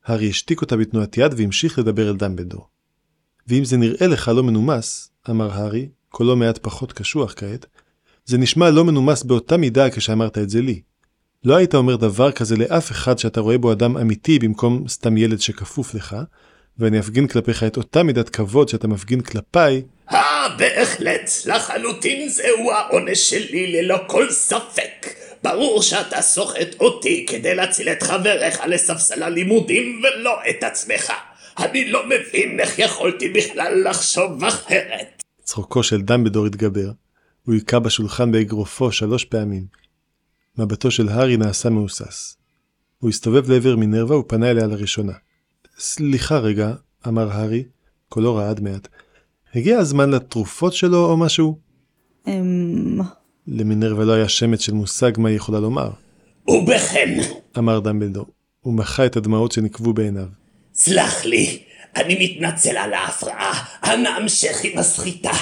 הארי 0.04 0.28
השתיק 0.28 0.60
אותה 0.60 0.76
בתנועת 0.76 1.16
יד 1.18 1.34
והמשיך 1.36 1.78
לדבר 1.78 2.10
אל 2.10 2.16
דמבלדור. 2.16 2.68
ואם 3.46 3.64
זה 3.64 3.76
נראה 3.76 4.06
לך 4.06 4.28
לא 4.28 4.42
מנומס, 4.42 5.10
אמר 5.30 5.52
הארי, 5.52 5.88
קולו 6.08 6.36
מעט 6.36 6.58
פחות 6.58 6.92
קשוח 6.92 7.34
כעת, 7.36 7.66
זה 8.24 8.38
נשמע 8.38 8.70
לא 8.70 8.84
מנומס 8.84 9.22
באותה 9.22 9.56
מידה 9.56 9.90
כשאמרת 9.90 10.38
את 10.38 10.50
זה 10.50 10.60
לי. 10.60 10.82
לא 11.44 11.56
היית 11.56 11.74
אומר 11.74 11.96
דבר 11.96 12.32
כזה 12.32 12.56
לאף 12.56 12.90
אחד 12.90 13.18
שאתה 13.18 13.40
רואה 13.40 13.58
בו 13.58 13.72
אדם 13.72 13.96
אמיתי 13.96 14.38
במקום 14.38 14.88
סתם 14.88 15.16
ילד 15.16 15.40
שכפוף 15.40 15.94
לך, 15.94 16.16
ואני 16.78 17.00
אפגין 17.00 17.26
כלפיך 17.26 17.64
את 17.64 17.76
אותה 17.76 18.02
מידת 18.02 18.28
כבוד 18.28 18.68
שאתה 18.68 18.88
מפגין 18.88 19.20
כלפיי, 19.20 19.82
אה, 20.12 20.48
בהחלט, 20.58 21.30
לחלוטין 21.46 22.28
זהו 22.28 22.72
העונש 22.72 23.30
שלי 23.30 23.72
ללא 23.72 23.98
כל 24.06 24.30
ספק. 24.30 25.06
ברור 25.42 25.82
שאתה 25.82 26.22
סוחט 26.22 26.80
אותי 26.80 27.26
כדי 27.28 27.54
להציל 27.54 27.88
את 27.88 28.02
חבריך 28.02 28.60
לספסל 28.66 29.22
הלימודים 29.22 30.02
ולא 30.02 30.38
את 30.50 30.64
עצמך. 30.64 31.12
אני 31.58 31.90
לא 31.90 32.02
מבין 32.06 32.60
איך 32.60 32.78
יכולתי 32.78 33.28
בכלל 33.28 33.88
לחשוב 33.88 34.44
אחרת. 34.44 35.22
צחוקו 35.42 35.82
של 35.82 36.00
דמבלדור 36.00 36.46
התגבר. 36.46 36.90
הוא 37.42 37.54
היכה 37.54 37.78
בשולחן 37.78 38.32
באגרופו 38.32 38.92
שלוש 38.92 39.24
פעמים. 39.24 39.82
מבטו 40.58 40.90
של 40.90 41.08
הארי 41.08 41.36
נעשה 41.36 41.70
מהוסס. 41.70 42.36
הוא 42.98 43.10
הסתובב 43.10 43.50
לעבר 43.50 43.76
מינרווה 43.76 44.18
ופנה 44.18 44.50
אליה 44.50 44.66
לראשונה. 44.66 45.12
סליחה 45.78 46.38
רגע, 46.38 46.72
אמר 47.08 47.32
הארי, 47.32 47.64
קולו 48.08 48.34
רעד 48.34 48.60
מעט. 48.60 48.88
הגיע 49.54 49.78
הזמן 49.78 50.10
לתרופות 50.10 50.72
שלו 50.72 51.10
או 51.10 51.16
משהו? 51.16 51.58
אמ... 52.26 53.00
למינרווה 53.46 54.04
לא 54.04 54.12
היה 54.12 54.28
שמץ 54.28 54.60
של 54.60 54.72
מושג 54.72 55.12
מה 55.18 55.28
היא 55.28 55.36
יכולה 55.36 55.60
לומר, 55.60 55.90
ובכן, 56.48 57.18
אמר 57.58 57.80
דמבלדור. 57.80 58.26
הוא 58.60 58.74
מחה 58.74 59.06
את 59.06 59.16
הדמעות 59.16 59.52
שנקבו 59.52 59.92
בעיניו. 59.92 60.26
סלח 60.74 61.24
לי, 61.24 61.62
אני 61.96 62.24
מתנצל 62.24 62.76
על 62.76 62.92
ההפרעה, 62.92 63.64
אנא 63.84 64.08
המשך 64.08 64.56
עם 64.64 64.78
הסחיטה. 64.78 65.32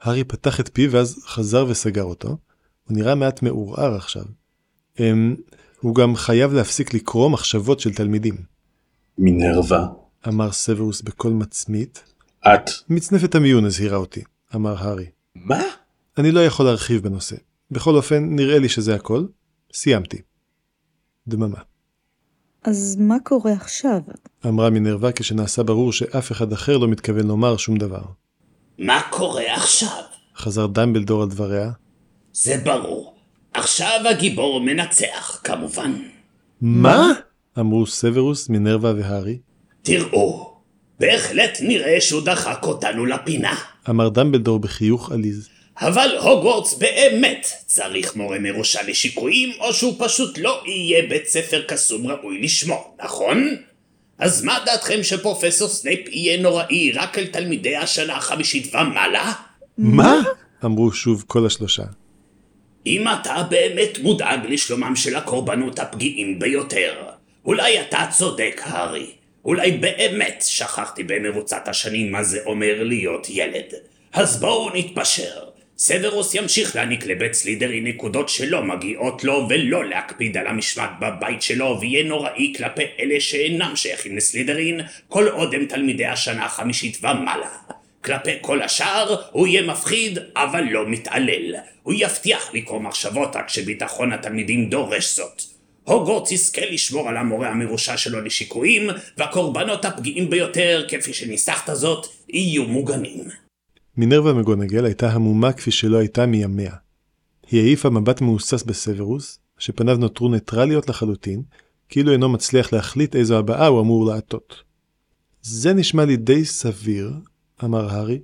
הארי 0.00 0.24
פתח 0.24 0.60
את 0.60 0.70
פיו 0.72 0.92
ואז 0.92 1.22
חזר 1.26 1.66
וסגר 1.68 2.04
אותו. 2.04 2.36
הוא 2.90 2.98
נראה 2.98 3.14
מעט 3.14 3.42
מעורער 3.42 3.94
עכשיו. 3.94 4.22
אמ, 5.00 5.36
הוא 5.80 5.94
גם 5.94 6.16
חייב 6.16 6.52
להפסיק 6.52 6.94
לקרוא 6.94 7.28
מחשבות 7.30 7.80
של 7.80 7.94
תלמידים, 7.94 8.34
מינרווה, 9.18 9.86
אמר 10.28 10.52
סוורוס 10.52 11.02
בקול 11.02 11.32
מצמית. 11.32 12.04
את. 12.54 12.70
מצנפת 12.88 13.34
המיון 13.34 13.64
הזהירה 13.64 13.96
אותי, 13.96 14.22
אמר 14.54 14.74
הארי. 14.78 15.06
מה? 15.34 15.62
אני 16.18 16.32
לא 16.32 16.40
יכול 16.40 16.66
להרחיב 16.66 17.02
בנושא. 17.02 17.36
בכל 17.70 17.96
אופן, 17.96 18.24
נראה 18.30 18.58
לי 18.58 18.68
שזה 18.68 18.94
הכל. 18.94 19.24
סיימתי. 19.72 20.18
דממה. 21.28 21.60
אז 22.64 22.96
מה 23.00 23.16
קורה 23.24 23.52
עכשיו? 23.52 24.00
אמרה 24.46 24.70
מינרווה 24.70 25.12
כשנעשה 25.12 25.62
ברור 25.62 25.92
שאף 25.92 26.32
אחד 26.32 26.52
אחר 26.52 26.78
לא 26.78 26.88
מתכוון 26.88 27.26
לומר 27.26 27.56
שום 27.56 27.76
דבר. 27.76 28.02
מה 28.78 29.00
קורה 29.10 29.54
עכשיו? 29.54 30.02
חזר 30.36 30.66
דמבלדור 30.66 31.22
על 31.22 31.28
דבריה. 31.28 31.70
זה 32.32 32.56
ברור. 32.64 33.14
עכשיו 33.54 34.00
הגיבור 34.10 34.60
מנצח, 34.60 35.40
כמובן. 35.44 35.92
מה? 36.60 37.12
אמרו 37.58 37.86
סוורוס, 37.86 38.48
מינרווה 38.48 38.92
והארי. 38.96 39.38
תראו, 39.82 40.50
בהחלט 41.00 41.58
נראה 41.60 42.00
שהוא 42.00 42.22
דחק 42.22 42.58
אותנו 42.62 43.06
לפינה. 43.06 43.54
אמר 43.90 44.08
דמבלדור 44.08 44.58
בחיוך 44.58 45.12
עליז. 45.12 45.48
אבל 45.80 46.16
הוגוורטס 46.20 46.78
באמת 46.78 47.46
צריך 47.66 48.16
מורה 48.16 48.38
מרושע 48.38 48.82
לשיקויים, 48.88 49.52
או 49.60 49.72
שהוא 49.72 49.94
פשוט 49.98 50.38
לא 50.38 50.62
יהיה 50.66 51.08
בית 51.08 51.26
ספר 51.26 51.62
קסום 51.68 52.06
ראוי 52.06 52.42
לשמו, 52.42 52.94
נכון? 53.04 53.56
אז 54.18 54.44
מה 54.44 54.58
דעתכם 54.66 55.02
שפרופסור 55.02 55.68
סנייפ 55.68 56.08
יהיה 56.08 56.42
נוראי 56.42 56.92
רק 56.92 57.18
אל 57.18 57.26
תלמידי 57.26 57.76
השנה 57.76 58.16
החמישית 58.16 58.74
ומעלה? 58.74 59.32
מה? 59.78 60.22
אמרו 60.64 60.92
שוב 60.92 61.24
כל 61.26 61.46
השלושה. 61.46 61.82
אם 62.86 63.04
אתה 63.08 63.42
באמת 63.50 63.98
מודאג 64.02 64.40
לשלומם 64.48 64.96
של 64.96 65.16
הקורבנות 65.16 65.78
הפגיעים 65.78 66.38
ביותר, 66.38 66.94
אולי 67.44 67.80
אתה 67.80 68.06
צודק, 68.10 68.60
הארי. 68.64 69.06
אולי 69.44 69.70
באמת 69.70 70.44
שכחתי 70.46 71.02
במרוצת 71.02 71.68
השנים 71.68 72.12
מה 72.12 72.22
זה 72.22 72.40
אומר 72.46 72.82
להיות 72.82 73.26
ילד. 73.30 73.74
אז 74.12 74.40
בואו 74.40 74.70
נתפשר. 74.74 75.50
סוורוס 75.78 76.34
ימשיך 76.34 76.76
להעניק 76.76 77.06
לבית 77.06 77.34
סלית'רין 77.34 77.80
נקודות 77.80 78.28
שלא 78.28 78.62
מגיעות 78.64 79.24
לו 79.24 79.46
ולא 79.48 79.84
להקפיד 79.84 80.36
על 80.36 80.46
המשמעת 80.46 80.90
בבית 81.00 81.42
שלו 81.42 81.78
ויהיה 81.80 82.04
נוראי 82.04 82.52
כלפי 82.56 82.82
אלה 82.98 83.20
שאינם 83.20 83.72
שייכים 83.76 84.16
לסלית'רין 84.16 84.80
כל 85.08 85.28
עוד 85.28 85.54
הם 85.54 85.64
תלמידי 85.64 86.06
השנה 86.06 86.44
החמישית 86.44 86.98
ומעלה. 87.02 87.48
כלפי 88.04 88.30
כל 88.40 88.62
השאר 88.62 89.22
הוא 89.30 89.46
יהיה 89.46 89.62
מפחיד 89.62 90.18
אבל 90.36 90.64
לא 90.70 90.88
מתעלל. 90.88 91.54
הוא 91.82 91.94
יבטיח 91.96 92.54
לקרוא 92.54 92.80
מחשבות 92.80 93.36
רק 93.36 93.48
שביטחון 93.48 94.12
התלמידים 94.12 94.70
דורש 94.70 95.16
זאת. 95.16 95.42
הוגוורטס 95.84 96.32
יזכה 96.32 96.60
לשמור 96.70 97.08
על 97.08 97.16
המורה 97.16 97.48
המרושע 97.48 97.96
שלו 97.96 98.20
לשיקויים 98.20 98.90
והקורבנות 99.18 99.84
הפגיעים 99.84 100.30
ביותר 100.30 100.84
כפי 100.88 101.12
שניסחת 101.12 101.70
זאת 101.74 102.06
יהיו 102.28 102.64
מוגנים. 102.64 103.24
מינרווה 103.96 104.32
מגונגל 104.32 104.84
הייתה 104.84 105.10
המומה 105.10 105.52
כפי 105.52 105.70
שלא 105.70 105.98
הייתה 105.98 106.26
מימיה. 106.26 106.72
היא 107.50 107.60
העיפה 107.60 107.90
מבט 107.90 108.20
מהוסס 108.20 108.62
בסוורוס, 108.62 109.38
שפניו 109.58 109.96
נותרו 109.96 110.28
ניטרליות 110.28 110.88
לחלוטין, 110.88 111.42
כאילו 111.88 112.12
אינו 112.12 112.28
מצליח 112.28 112.72
להחליט 112.72 113.16
איזו 113.16 113.38
הבעה 113.38 113.66
הוא 113.66 113.80
אמור 113.80 114.06
לעטות. 114.06 114.62
זה 115.42 115.72
נשמע 115.72 116.04
לי 116.04 116.16
די 116.16 116.44
סביר, 116.44 117.12
אמר 117.64 117.90
הארי. 117.90 118.20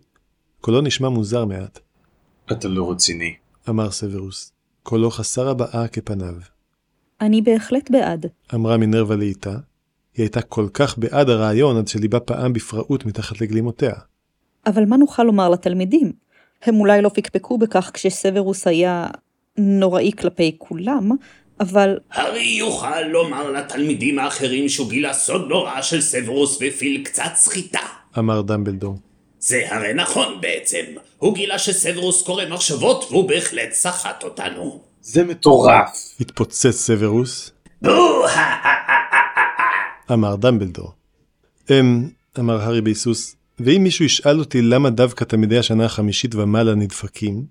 קולו 0.60 0.80
נשמע 0.80 1.08
מוזר 1.08 1.44
מעט, 1.44 1.78
אתה 2.52 2.68
לא 2.68 2.90
רציני. 2.90 3.34
אמר 3.68 3.90
סוורוס. 3.90 4.52
קולו 4.82 5.10
חסר 5.10 5.48
הבעה 5.48 5.88
כפניו. 5.88 6.34
אני 7.20 7.42
בהחלט 7.42 7.90
בעד. 7.90 8.26
אמרה 8.54 8.76
מינרווה 8.76 9.16
לאיתה. 9.16 9.50
היא 9.50 10.24
הייתה 10.24 10.42
כל 10.42 10.68
כך 10.74 10.98
בעד 10.98 11.30
הרעיון 11.30 11.76
עד 11.76 11.88
שליבה 11.88 12.20
פעם 12.20 12.52
בפראות 12.52 13.06
מתחת 13.06 13.40
לגלימותיה. 13.40 13.92
אבל 14.66 14.84
מה 14.84 14.96
נוכל 14.96 15.22
לומר 15.22 15.48
לתלמידים? 15.48 16.12
הם 16.62 16.80
אולי 16.80 17.02
לא 17.02 17.08
פקפקו 17.08 17.58
בכך 17.58 17.90
כשסוורוס 17.94 18.66
היה 18.66 19.06
נוראי 19.58 20.12
כלפי 20.18 20.54
כולם, 20.58 21.10
אבל 21.60 21.98
הארי 22.10 22.56
יוכל 22.58 23.00
לומר 23.00 23.50
לתלמידים 23.50 24.18
האחרים 24.18 24.68
שהוא 24.68 24.90
גילה 24.90 25.12
סוד 25.12 25.48
נורא 25.48 25.82
של 25.82 26.00
סוורוס 26.00 26.62
והפעיל 26.62 27.04
קצת 27.04 27.30
סחיטה. 27.34 27.80
אמר 28.18 28.42
דמבלדור. 28.42 28.98
זה 29.46 29.62
הרי 29.68 29.94
נכון 29.94 30.40
בעצם. 30.40 30.84
הוא 31.18 31.34
גילה 31.34 31.58
שסוורוס 31.58 32.22
קורא 32.22 32.44
מחשבות 32.50 33.04
והוא 33.10 33.28
בהחלט 33.28 33.72
סחט 33.72 34.24
אותנו. 34.24 34.80
זה 35.00 35.24
מטורף. 35.24 36.14
התפוצץ 36.20 36.70
סוורוס, 36.70 37.50
בוא! 37.82 38.28
אמר 40.12 40.36
דמבלדור. 40.36 40.92
אמ, 41.70 42.08
אמר 42.38 42.60
הארי 42.62 42.80
בהיסוס, 42.80 43.36
ואם 43.60 43.80
מישהו 43.82 44.04
ישאל 44.04 44.38
אותי 44.38 44.62
למה 44.62 44.90
דווקא 44.90 45.24
תלמידי 45.24 45.58
השנה 45.58 45.84
החמישית 45.84 46.34
ומעלה 46.34 46.74
נדפקים, 46.74 47.44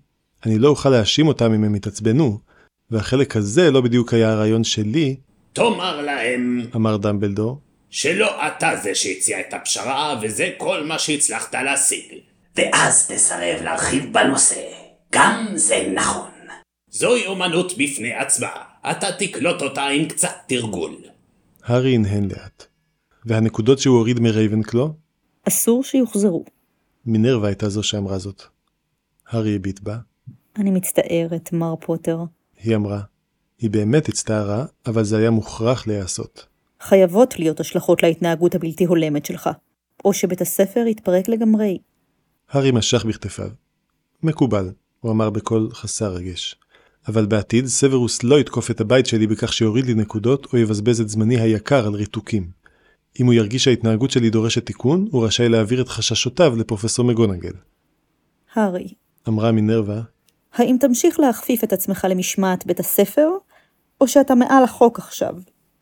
אני 0.45 0.59
לא 0.59 0.67
אוכל 0.67 0.89
להאשים 0.89 1.27
אותם 1.27 1.53
אם 1.53 1.63
הם 1.63 1.75
יתעצבנו, 1.75 2.39
והחלק 2.91 3.35
הזה 3.35 3.71
לא 3.71 3.81
בדיוק 3.81 4.13
היה 4.13 4.31
הרעיון 4.31 4.63
שלי, 4.63 5.15
תאמר 5.53 6.01
להם 6.01 6.61
אמר 6.75 6.97
דמבלדור, 6.97 7.59
שלא 7.95 8.47
אתה 8.47 8.75
זה 8.83 8.95
שהציע 8.95 9.39
את 9.39 9.53
הפשרה 9.53 10.19
וזה 10.21 10.49
כל 10.57 10.83
מה 10.83 10.99
שהצלחת 10.99 11.55
להשיג. 11.55 12.13
ואז 12.55 13.07
תסרב 13.07 13.61
להרחיב 13.61 14.13
בנושא. 14.13 14.61
גם 15.11 15.47
זה 15.55 15.91
נכון. 15.93 16.29
זוהי 16.89 17.25
אומנות 17.25 17.73
בפני 17.77 18.13
עצמה. 18.13 18.49
אתה 18.91 19.07
תקלוט 19.19 19.61
אותה 19.61 19.83
עם 19.83 20.07
קצת 20.07 20.35
תרגול. 20.47 20.95
הארי 21.63 21.95
הנהן 21.95 22.27
לאט. 22.31 22.65
והנקודות 23.25 23.79
שהוא 23.79 23.97
הוריד 23.97 24.19
מרייבנקלו, 24.19 24.93
אסור 25.47 25.83
שיוחזרו. 25.83 26.45
מינרווה 27.05 27.47
הייתה 27.47 27.69
זו 27.69 27.83
שאמרה 27.83 28.17
זאת. 28.17 28.43
הארי 29.27 29.55
הביט 29.55 29.79
בה, 29.79 29.97
אני 30.57 30.71
מצטערת, 30.71 31.53
מר 31.53 31.75
פוטר. 31.75 32.19
היא 32.63 32.75
אמרה. 32.75 33.01
היא 33.59 33.69
באמת 33.69 34.09
הצטערה, 34.09 34.65
אבל 34.85 35.03
זה 35.03 35.17
היה 35.17 35.29
מוכרח 35.29 35.87
להיעשות. 35.87 36.54
חייבות 36.85 37.39
להיות 37.39 37.59
השלכות 37.59 38.03
להתנהגות 38.03 38.55
הבלתי 38.55 38.85
הולמת 38.85 39.25
שלך, 39.25 39.49
או 40.05 40.13
שבית 40.13 40.41
הספר 40.41 40.87
יתפרק 40.87 41.29
לגמרי. 41.29 41.77
הארי 42.49 42.71
משך 42.71 43.05
בכתפיו. 43.05 43.49
מקובל, 44.23 44.71
הוא 44.99 45.11
אמר 45.11 45.29
בקול 45.29 45.69
חסר 45.73 46.13
רגש. 46.13 46.55
אבל 47.07 47.25
בעתיד 47.25 47.65
סוורוס 47.65 48.23
לא 48.23 48.39
יתקוף 48.39 48.71
את 48.71 48.81
הבית 48.81 49.05
שלי 49.05 49.27
בכך 49.27 49.53
שיוריד 49.53 49.85
לי 49.85 49.93
נקודות 49.93 50.53
או 50.53 50.57
יבזבז 50.57 51.01
את 51.01 51.09
זמני 51.09 51.39
היקר 51.39 51.87
על 51.87 51.93
ריתוקים. 51.93 52.49
אם 53.19 53.25
הוא 53.25 53.33
ירגיש 53.33 53.63
שההתנהגות 53.63 54.11
שלי 54.11 54.29
דורשת 54.29 54.65
תיקון, 54.65 55.07
הוא 55.11 55.25
רשאי 55.25 55.49
להעביר 55.49 55.81
את 55.81 55.87
חששותיו 55.87 56.55
לפרופסור 56.55 57.05
מגונגל. 57.05 57.53
הארי, 58.53 58.87
אמרה 59.27 59.51
מינרווה, 59.51 60.01
האם 60.53 60.77
תמשיך 60.79 61.19
להכפיף 61.19 61.63
את 61.63 61.73
עצמך 61.73 62.07
למשמעת 62.09 62.65
בית 62.65 62.79
הספר, 62.79 63.29
או 64.01 64.07
שאתה 64.07 64.35
מעל 64.35 64.63
החוק 64.63 64.99
עכשיו, 64.99 65.35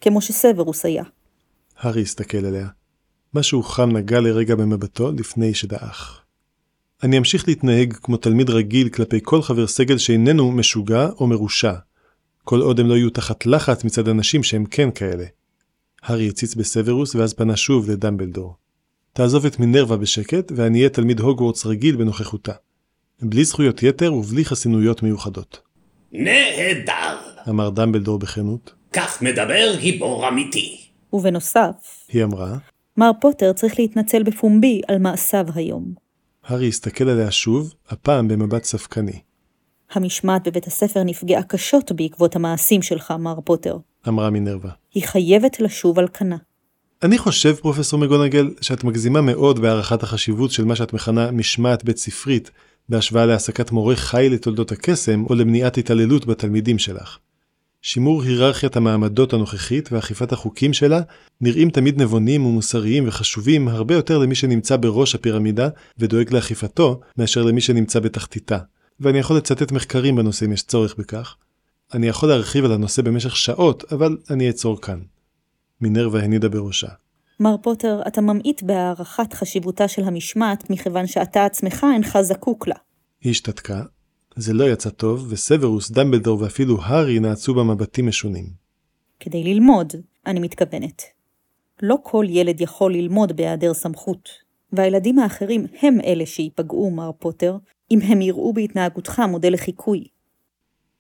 כמו 0.04 0.22
שסוורוס 0.22 0.86
היה? 0.86 1.04
הארי 1.78 2.02
הסתכל 2.02 2.46
עליה. 2.46 2.68
משהו 3.34 3.64
חם 3.64 3.98
נגע 3.98 4.20
לרגע 4.20 4.56
במבטו 4.56 5.12
לפני 5.12 5.54
שדעך. 5.54 6.22
אני 7.04 7.18
אמשיך 7.18 7.48
להתנהג 7.48 7.94
כמו 7.94 8.18
תלמיד 8.18 8.50
רגיל 8.50 8.90
כלפי 8.90 9.20
כל 9.24 9.42
חבר 9.42 9.68
סגל 9.68 9.98
שאיננו 9.98 10.52
משוגע 10.52 11.10
או 11.20 11.28
מרושע, 11.28 11.74
כל 12.44 12.62
עוד 12.62 12.80
הם 12.80 12.88
לא 12.88 12.94
יהיו 12.94 13.10
תחת 13.10 13.46
לחץ 13.46 13.84
מצד 13.84 14.08
אנשים 14.08 14.44
שהם 14.44 14.66
כן 14.66 14.92
כאלה. 14.92 15.26
הארי 16.02 16.28
הציץ 16.30 16.56
בסוורוס 16.56 17.16
ואז 17.16 17.34
פנה 17.34 17.56
שוב 17.56 17.90
לדמבלדור. 17.90 18.56
תעזוב 19.14 19.46
את 19.46 19.60
מינרווה 19.60 19.98
בשקט 19.98 20.52
ואני 20.56 20.78
אהיה 20.78 20.90
תלמיד 20.90 21.20
הוגוורטס 21.20 21.66
רגיל 21.66 21.96
בנוכחותה. 21.96 22.54
בלי 23.22 23.44
זכויות 23.44 23.84
יתר 23.84 24.14
ובלי 24.14 24.46
חסינויות 24.46 25.04
מיוחדות. 25.04 25.62
נהדר! 26.12 27.18
אמר 27.50 27.70
דמבלדור 27.70 28.20
בכנות. 28.20 28.83
כך 28.94 29.22
מדבר 29.22 29.76
גיבור 29.80 30.28
אמיתי. 30.28 30.78
ובנוסף, 31.14 32.06
היא 32.10 32.24
אמרה. 32.24 32.58
מר 32.98 33.12
פוטר 33.22 33.54
צריך 33.54 33.80
להתנצל 33.80 34.24
בפומבי 34.24 34.82
על 34.88 34.98
מעשיו 34.98 35.46
היום. 35.56 35.94
הארי 36.44 36.68
הסתכל 36.68 37.10
עליה 37.10 37.32
שוב, 37.32 37.74
הפעם 37.90 38.28
במבט 38.28 38.64
ספקני. 38.64 39.20
המשמעת 39.92 40.48
בבית 40.48 40.68
הספר 40.68 41.04
נפגעה 41.04 41.44
קשות 41.44 41.92
בעקבות 41.92 42.36
המעשים 42.36 42.82
שלך, 42.82 43.14
מר 43.20 43.40
פוטר. 43.44 43.78
אמרה 44.08 44.30
מינרווה. 44.30 44.72
היא 44.94 45.04
חייבת 45.04 45.60
לשוב 45.60 46.00
על 46.00 46.08
כנה. 46.08 46.38
אני 47.04 47.18
חושב, 47.18 47.56
פרופסור 47.56 48.00
מגונגל, 48.00 48.50
שאת 48.62 48.84
מגזימה 48.84 49.22
מאוד 49.22 49.60
בהערכת 49.60 50.04
החשיבות 50.04 50.52
של 50.52 50.66
מה 50.66 50.76
שאת 50.76 50.94
מכנה 50.94 51.32
משמעת 51.32 51.84
בית 51.84 51.98
ספרית, 51.98 52.52
בהשוואה 52.90 53.26
להעסקת 53.26 53.72
מורה 53.72 53.96
חי 53.96 54.30
לתולדות 54.30 54.72
הקסם, 54.72 55.24
או 55.30 55.36
למניעת 55.36 55.78
התעללות 55.78 56.26
בתלמידים 56.26 56.80
שלך. 56.80 57.18
שימור 57.86 58.24
היררכיית 58.24 58.76
המעמדות 58.76 59.34
הנוכחית 59.34 59.92
ואכיפת 59.92 60.32
החוקים 60.32 60.74
שלה 60.74 61.02
נראים 61.42 61.70
תמיד 61.70 62.02
נבונים 62.02 62.46
ומוסריים 62.46 63.08
וחשובים 63.08 63.68
הרבה 63.68 63.96
יותר 63.96 64.18
למי 64.18 64.36
שנמצא 64.36 64.76
בראש 64.78 65.16
הפירמידה 65.16 65.70
ודואג 65.98 66.34
לאכיפתו, 66.34 67.00
מאשר 67.18 67.44
למי 67.44 67.62
שנמצא 67.62 68.00
בתחתיתה. 68.00 68.58
ואני 69.00 69.20
יכול 69.20 69.38
לצטט 69.38 69.72
מחקרים 69.72 70.16
בנושא 70.16 70.46
אם 70.46 70.52
יש 70.52 70.64
צורך 70.64 70.96
בכך. 70.98 71.36
אני 71.94 72.08
יכול 72.08 72.30
להרחיב 72.30 72.66
על 72.66 72.72
הנושא 72.72 73.02
במשך 73.02 73.36
שעות, 73.36 73.84
אבל 73.92 74.18
אני 74.30 74.48
אעצור 74.48 74.82
כאן. 74.82 75.00
מינרווה 75.82 76.24
הנידה 76.24 76.50
בראשה. 76.50 76.90
מר 77.40 77.56
פוטר, 77.62 78.02
אתה 78.08 78.22
ממעיט 78.22 78.64
בהערכת 78.64 79.34
חשיבותה 79.34 79.88
של 79.88 80.04
המשמעת 80.04 80.70
מכיוון 80.70 81.08
שאתה 81.08 81.46
עצמך 81.46 81.86
אינך 81.94 82.18
זקוק 82.22 82.68
לה. 82.68 82.76
היא 83.22 83.32
השתתקה, 83.32 83.82
זה 84.36 84.54
לא 84.54 84.64
יצא 84.64 84.90
טוב, 84.90 85.28
וסוורוס, 85.30 85.92
דמבלדור 85.92 86.42
ואפילו 86.42 86.82
הארי 86.82 87.20
נעצו 87.20 87.54
בה 87.54 87.64
מבטים 87.64 88.08
משונים. 88.08 88.46
כדי 89.20 89.44
ללמוד, 89.44 89.94
אני 90.26 90.40
מתכוונת. 90.40 91.04
לא 91.82 91.98
כל 92.04 92.26
ילד 92.30 92.62
יכול 92.62 92.94
ללמוד 92.94 93.36
בהיעדר 93.36 93.74
סמכות, 93.74 94.30
והילדים 94.74 95.20
האחרים 95.20 95.66
הם 95.82 95.98
אלה 96.06 96.26
שייפגעו, 96.26 96.92
מר 96.92 97.12
פוטר, 97.20 97.58
אם 97.92 98.00
הם 98.02 98.22
יראו 98.22 98.54
בהתנהגותך 98.54 99.22
מודל 99.30 99.54
לחיקוי. 99.54 100.04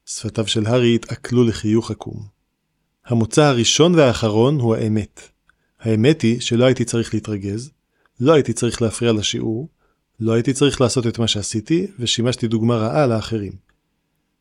שפתיו 0.05 0.47
של 0.47 0.65
הארי 0.65 0.95
התעקלו 0.95 1.43
לחיוך 1.43 1.91
עקום. 1.91 2.19
המוצא 3.05 3.43
הראשון 3.43 3.95
והאחרון 3.95 4.59
הוא 4.59 4.75
האמת. 4.75 5.21
האמת 5.79 6.21
היא 6.21 6.39
שלא 6.39 6.65
הייתי 6.65 6.85
צריך 6.85 7.13
להתרגז, 7.13 7.71
לא 8.19 8.33
הייתי 8.33 8.53
צריך 8.53 8.81
להפריע 8.81 9.11
לשיעור, 9.11 9.67
לא 10.19 10.33
הייתי 10.33 10.53
צריך 10.53 10.81
לעשות 10.81 11.07
את 11.07 11.19
מה 11.19 11.27
שעשיתי, 11.27 11.87
ושימשתי 11.99 12.47
דוגמה 12.47 12.75
רעה 12.75 13.07
לאחרים. 13.07 13.51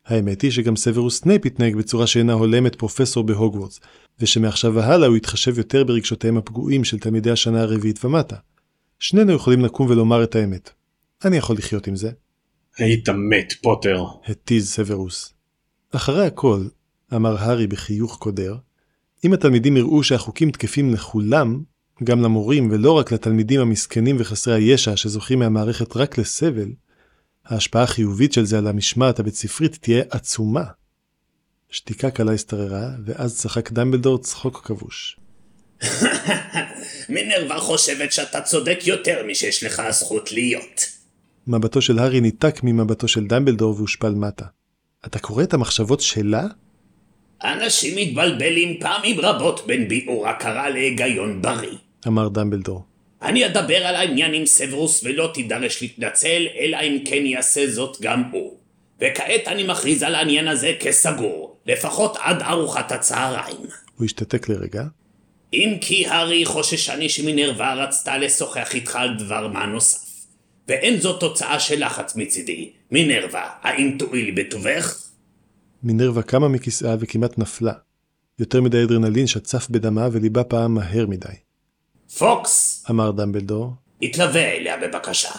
האמת 0.07 0.43
היא 0.43 0.51
שגם 0.51 0.77
סוורוס 0.77 1.21
סנייפ 1.21 1.47
התנהג 1.47 1.77
בצורה 1.77 2.07
שאינה 2.07 2.33
הולמת 2.33 2.75
פרופסור 2.75 3.25
בהוגוורטס, 3.25 3.81
ושמעכשיו 4.21 4.75
והלאה 4.75 5.09
הוא 5.09 5.17
יתחשב 5.17 5.59
יותר 5.59 5.85
ברגשותיהם 5.85 6.37
הפגועים 6.37 6.85
של 6.85 6.99
תלמידי 6.99 7.31
השנה 7.31 7.61
הרביעית 7.63 8.05
ומטה. 8.05 8.37
שנינו 8.99 9.33
יכולים 9.33 9.65
לקום 9.65 9.91
ולומר 9.91 10.25
את 10.25 10.37
האמת. 10.37 10.71
אני 11.25 11.37
יכול 11.37 11.57
לחיות 11.57 11.87
עם 11.87 11.97
זה. 11.97 12.11
היית 12.79 13.09
מת, 13.09 13.53
פוטר. 13.63 14.05
התיז 14.27 14.71
סוורוס. 14.71 15.35
אחרי 15.91 16.27
הכל, 16.27 16.65
אמר 17.15 17.39
הארי 17.39 17.67
בחיוך 17.67 18.17
קודר, 18.17 18.57
אם 19.25 19.33
התלמידים 19.33 19.77
יראו 19.77 20.03
שהחוקים 20.03 20.51
תקפים 20.51 20.91
לכולם, 20.91 21.63
גם 22.05 22.23
למורים 22.23 22.71
ולא 22.71 22.93
רק 22.93 23.13
לתלמידים 23.13 23.61
המסכנים 23.61 24.17
וחסרי 24.19 24.55
הישע 24.55 24.97
שזוכים 24.97 25.39
מהמערכת 25.39 25.97
רק 25.97 26.19
לסבל, 26.19 26.69
ההשפעה 27.47 27.83
החיובית 27.83 28.33
של 28.33 28.45
זה 28.45 28.59
על 28.59 28.67
המשמעת 28.67 29.21
הבית 29.21 29.35
ספרית 29.35 29.79
תהיה 29.81 30.03
עצומה. 30.11 30.65
שתיקה 31.71 32.11
קלה 32.11 32.33
השתררה, 32.33 32.89
ואז 33.07 33.39
צחק 33.39 33.73
דמבלדור 33.73 34.19
צחוק 34.19 34.63
כבוש. 34.65 35.17
מינרווה 37.09 37.61
חושבת 37.61 38.13
שאתה 38.13 38.41
צודק 38.41 38.79
יותר 38.85 39.23
משש 39.27 39.65
לך 39.65 39.79
הזכות 39.79 40.33
להיות. 40.33 40.87
מבטו 41.47 41.83
של 41.83 41.99
הארי 41.99 42.21
ניתק 42.21 42.61
ממבטו 42.63 43.09
של 43.09 43.27
דמבלדור 43.27 43.75
והושפל 43.77 44.15
מטה. 44.15 44.45
אתה 45.07 45.19
קורא 45.19 45.43
את 45.43 45.55
המחשבות 45.55 46.01
שלה? 46.01 46.47
אנשים 47.45 47.97
מתבלבלים 47.97 48.81
פעמים 48.81 49.21
רבות 49.21 49.67
בין 49.67 49.89
ביאור 49.89 50.29
הכרה 50.29 50.71
להיגיון 50.71 51.43
בריא. 51.43 51.79
אמר 52.07 52.29
דמבלדור. 52.29 52.85
אני 53.23 53.47
אדבר 53.47 53.87
על 53.87 53.95
העניין 53.95 54.35
עם 54.35 54.47
סברוס 54.47 55.05
ולא 55.05 55.31
תידרש 55.35 55.83
להתנצל, 55.83 56.47
אלא 56.59 56.77
אם 56.77 56.99
כן 57.05 57.27
יעשה 57.27 57.71
זאת 57.71 57.97
גם 58.01 58.23
הוא. 58.33 58.57
וכעת 59.01 59.49
אני 59.49 59.63
מכריז 59.63 60.03
על 60.03 60.15
העניין 60.15 60.49
הזה 60.49 60.73
כסגור, 60.81 61.57
לפחות 61.67 62.17
עד 62.21 62.43
ארוחת 62.43 62.93
הצהריים. 62.93 63.67
הוא 63.97 64.05
השתתק 64.05 64.49
לרגע. 64.49 64.83
אם 65.53 65.77
כי 65.81 66.07
הארי 66.07 66.45
חוששני 66.45 67.09
שמינרווה 67.09 67.75
רצתה 67.75 68.19
לשוחח 68.19 68.75
איתך 68.75 68.97
על 68.97 69.15
דבר 69.19 69.49
מה 69.49 69.67
נוסף. 69.67 69.99
ואין 70.69 71.01
זו 71.01 71.13
תוצאה 71.13 71.61
של 71.61 71.85
לחץ 71.87 72.17
מצידי. 72.17 72.73
מינרווה, 72.91 73.51
האם 73.63 73.97
תואילי 73.99 74.33
בטובך? 74.33 75.09
מינרווה 75.83 76.23
קמה 76.23 76.49
מכיסאה 76.49 76.95
וכמעט 77.01 77.39
נפלה. 77.39 77.73
יותר 78.39 78.61
מדי 78.61 78.83
אדרנלין 78.85 79.27
שצף 79.27 79.71
בדמה 79.71 80.09
וליבה 80.13 80.45
פעם 80.45 80.75
מהר 80.75 81.07
מדי. 81.07 81.29
פוקס! 82.19 82.85
אמר 82.91 83.11
דמבלדור. 83.11 83.75
התלווה 84.03 84.53
אליה 84.53 84.77
בבקשה. 84.83 85.31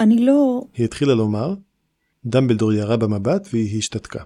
אני 0.00 0.24
לא... 0.24 0.62
היא 0.74 0.84
התחילה 0.84 1.14
לומר, 1.14 1.54
דמבלדור 2.24 2.72
ירה 2.72 2.96
במבט 2.96 3.48
והיא 3.52 3.78
השתתקה. 3.78 4.22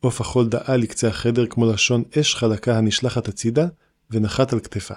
עוף 0.00 0.20
החול 0.20 0.48
דאה 0.48 0.76
לקצה 0.76 1.08
החדר 1.08 1.46
כמו 1.46 1.72
לשון 1.72 2.02
אש 2.20 2.34
חלקה 2.34 2.78
הנשלחת 2.78 3.28
הצידה, 3.28 3.66
ונחת 4.10 4.52
על 4.52 4.60
כתפה. 4.60 4.94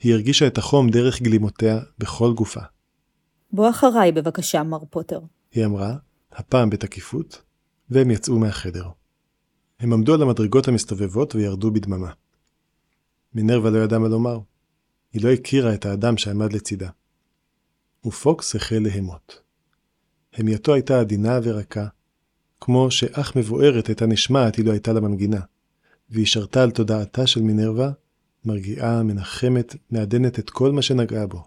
היא 0.00 0.14
הרגישה 0.14 0.46
את 0.46 0.58
החום 0.58 0.90
דרך 0.90 1.22
גלימותיה 1.22 1.80
בכל 1.98 2.32
גופה. 2.32 2.60
בוא 3.52 3.70
אחריי 3.70 4.12
בבקשה, 4.12 4.62
מר 4.62 4.84
פוטר. 4.90 5.20
היא 5.52 5.64
אמרה, 5.64 5.96
הפעם 6.32 6.70
בתקיפות, 6.70 7.42
והם 7.90 8.10
יצאו 8.10 8.38
מהחדר. 8.38 8.88
הם 9.80 9.92
עמדו 9.92 10.14
על 10.14 10.22
המדרגות 10.22 10.68
המסתובבות 10.68 11.34
וירדו 11.34 11.70
בדממה. 11.70 12.10
מינרווה 13.34 13.70
לא 13.70 13.78
ידעה 13.78 13.98
מה 13.98 14.08
לומר. 14.08 14.38
היא 15.12 15.24
לא 15.24 15.32
הכירה 15.32 15.74
את 15.74 15.86
האדם 15.86 16.16
שעמד 16.16 16.52
לצידה. 16.52 16.90
ופוקס 18.06 18.56
החל 18.56 18.78
להמות. 18.78 19.42
המייתו 20.34 20.74
הייתה 20.74 21.00
עדינה 21.00 21.38
ורכה, 21.42 21.86
כמו 22.60 22.90
שאך 22.90 23.36
מבוארת 23.36 23.86
הייתה 23.86 24.06
נשמעת 24.06 24.58
אילו 24.58 24.72
הייתה 24.72 24.92
לה 24.92 25.00
מנגינה, 25.00 25.40
והיא 26.10 26.26
שרתה 26.26 26.62
על 26.62 26.70
תודעתה 26.70 27.26
של 27.26 27.42
מינרווה, 27.42 27.90
מרגיעה, 28.44 29.02
מנחמת, 29.02 29.76
מעדנת 29.90 30.38
את 30.38 30.50
כל 30.50 30.72
מה 30.72 30.82
שנגעה 30.82 31.26
בו. 31.26 31.44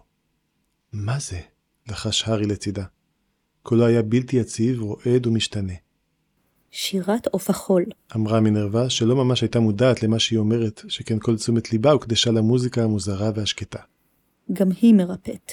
מה 0.92 1.18
זה? 1.18 1.40
לחש 1.88 2.28
הארי 2.28 2.46
לצידה. 2.46 2.84
קולו 3.62 3.86
היה 3.86 4.02
בלתי 4.02 4.36
יציב, 4.36 4.80
רועד 4.80 5.26
ומשתנה. 5.26 5.72
שירת 6.74 7.26
עוף 7.26 7.50
החול. 7.50 7.84
אמרה 8.16 8.40
מינרווה, 8.40 8.90
שלא 8.90 9.16
ממש 9.16 9.40
הייתה 9.40 9.60
מודעת 9.60 10.02
למה 10.02 10.18
שהיא 10.18 10.38
אומרת, 10.38 10.82
שכן 10.88 11.18
כל 11.20 11.36
תשומת 11.36 11.72
ליבה 11.72 11.90
הוקדשה 11.90 12.30
למוזיקה 12.30 12.84
המוזרה 12.84 13.30
והשקטה. 13.34 13.78
גם 14.52 14.68
היא 14.80 14.94
מרפאת. 14.94 15.52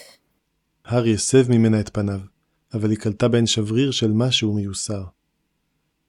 הארי 0.85 1.13
הסב 1.13 1.51
ממנה 1.51 1.79
את 1.79 1.89
פניו, 1.93 2.19
אבל 2.73 2.89
היא 2.89 2.97
קלטה 2.97 3.27
בהן 3.27 3.45
שבריר 3.45 3.91
של 3.91 4.11
משהו 4.11 4.53
מיוסר. 4.53 5.03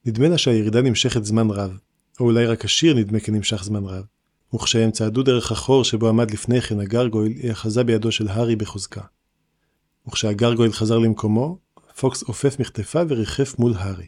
נדמה 0.05 0.29
לה 0.29 0.37
שהירידה 0.37 0.81
נמשכת 0.81 1.25
זמן 1.25 1.49
רב, 1.49 1.77
או 2.19 2.25
אולי 2.25 2.45
רק 2.45 2.65
השיר 2.65 2.93
נדמה 2.93 3.19
כנמשך 3.19 3.63
זמן 3.63 3.83
רב, 3.83 4.03
וכשהם 4.55 4.91
צעדו 4.91 5.23
דרך 5.23 5.51
החור 5.51 5.83
שבו 5.83 6.09
עמד 6.09 6.31
לפני 6.31 6.61
כן 6.61 6.79
הגרגויל, 6.79 7.31
היא 7.31 7.51
אחזה 7.51 7.83
בידו 7.83 8.11
של 8.11 8.27
הארי 8.27 8.55
בחוזקה. 8.55 9.01
וכשהגרגויל 10.07 10.71
חזר 10.71 10.97
למקומו, 10.97 11.57
פוקס 11.99 12.23
עופף 12.23 12.59
מכתפה 12.59 12.99
וריחף 13.07 13.59
מול 13.59 13.73
הארי. 13.77 14.07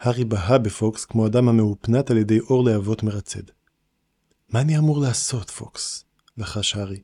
הארי 0.00 0.24
בהה 0.24 0.58
בפוקס 0.58 1.04
כמו 1.04 1.26
אדם 1.26 1.48
המהופנט 1.48 2.10
על 2.10 2.16
ידי 2.16 2.40
אור 2.40 2.64
להבות 2.64 3.02
מרצד. 3.02 3.42
מה 4.48 4.60
אני 4.60 4.78
אמור 4.78 5.00
לעשות, 5.00 5.50
פוקס? 5.50 6.04
לחש 6.38 6.76
הארי. 6.76 7.02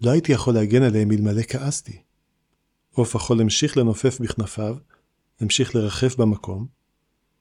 לא 0.00 0.10
הייתי 0.10 0.32
יכול 0.32 0.54
להגן 0.54 0.82
עליהם 0.82 1.12
אלמלא 1.12 1.42
כעסתי. 1.42 2.02
עוף 2.90 3.16
החול 3.16 3.40
המשיך 3.40 3.76
לנופף 3.76 4.20
בכנפיו, 4.20 4.76
המשיך 5.40 5.74
לרחף 5.74 6.16
במקום. 6.16 6.66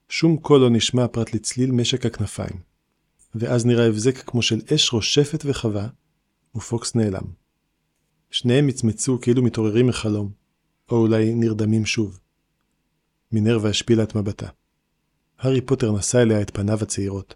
שום 0.09 0.37
קול 0.37 0.61
לא 0.61 0.69
נשמע 0.69 1.07
פרט 1.07 1.33
לצליל 1.33 1.71
משק 1.71 2.05
הכנפיים. 2.05 2.61
ואז 3.35 3.65
נראה 3.65 3.87
הבזק 3.87 4.17
כמו 4.17 4.41
של 4.41 4.61
אש 4.75 4.93
רושפת 4.93 5.43
וכבה, 5.45 5.87
ופוקס 6.55 6.95
נעלם. 6.95 7.23
שניהם 8.31 8.67
מצמצו 8.67 9.19
כאילו 9.21 9.43
מתעוררים 9.43 9.87
מחלום, 9.87 10.31
או 10.91 10.97
אולי 10.97 11.33
נרדמים 11.35 11.85
שוב. 11.85 12.19
מינרווה 13.31 13.69
השפילה 13.69 14.03
את 14.03 14.15
מבטה. 14.15 14.47
הארי 15.39 15.61
פוטר 15.61 15.91
נשא 15.91 16.21
אליה 16.21 16.41
את 16.41 16.49
פניו 16.49 16.79
הצעירות. 16.81 17.35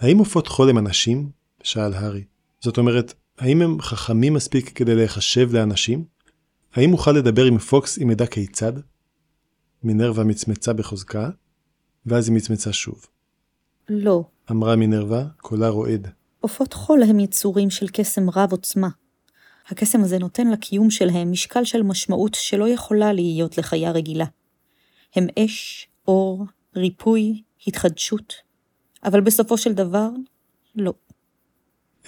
האם 0.00 0.18
עופות 0.18 0.48
חול 0.48 0.70
הם 0.70 0.78
אנשים? 0.78 1.30
שאל 1.62 1.94
הארי. 1.94 2.24
זאת 2.60 2.78
אומרת, 2.78 3.14
האם 3.38 3.62
הם 3.62 3.80
חכמים 3.80 4.34
מספיק 4.34 4.68
כדי 4.68 4.94
להיחשב 4.94 5.52
לאנשים? 5.52 6.04
האם 6.74 6.92
אוכל 6.92 7.12
לדבר 7.12 7.44
עם 7.44 7.58
פוקס 7.58 7.98
אם 7.98 8.10
אדע 8.10 8.26
כיצד? 8.26 8.72
מינרווה 9.82 10.24
מצמצה 10.24 10.72
בחוזקה, 10.72 11.30
ואז 12.06 12.28
היא 12.28 12.36
מצמצה 12.36 12.72
שוב. 12.72 13.06
לא. 13.88 14.24
אמרה 14.50 14.76
מינרווה, 14.76 15.24
קולה 15.36 15.68
רועד. 15.68 16.08
עופות 16.40 16.72
חול 16.72 17.02
הם 17.02 17.20
יצורים 17.20 17.70
של 17.70 17.86
קסם 17.92 18.30
רב 18.30 18.52
עוצמה. 18.52 18.88
הקסם 19.68 20.00
הזה 20.00 20.18
נותן 20.18 20.50
לקיום 20.50 20.90
שלהם 20.90 21.32
משקל 21.32 21.64
של 21.64 21.82
משמעות 21.82 22.34
שלא 22.34 22.68
יכולה 22.68 23.12
להיות 23.12 23.58
לחיה 23.58 23.90
רגילה. 23.90 24.26
הם 25.14 25.26
אש, 25.38 25.88
אור, 26.08 26.44
ריפוי, 26.76 27.42
התחדשות, 27.66 28.34
אבל 29.04 29.20
בסופו 29.20 29.58
של 29.58 29.72
דבר, 29.72 30.08
לא. 30.76 30.94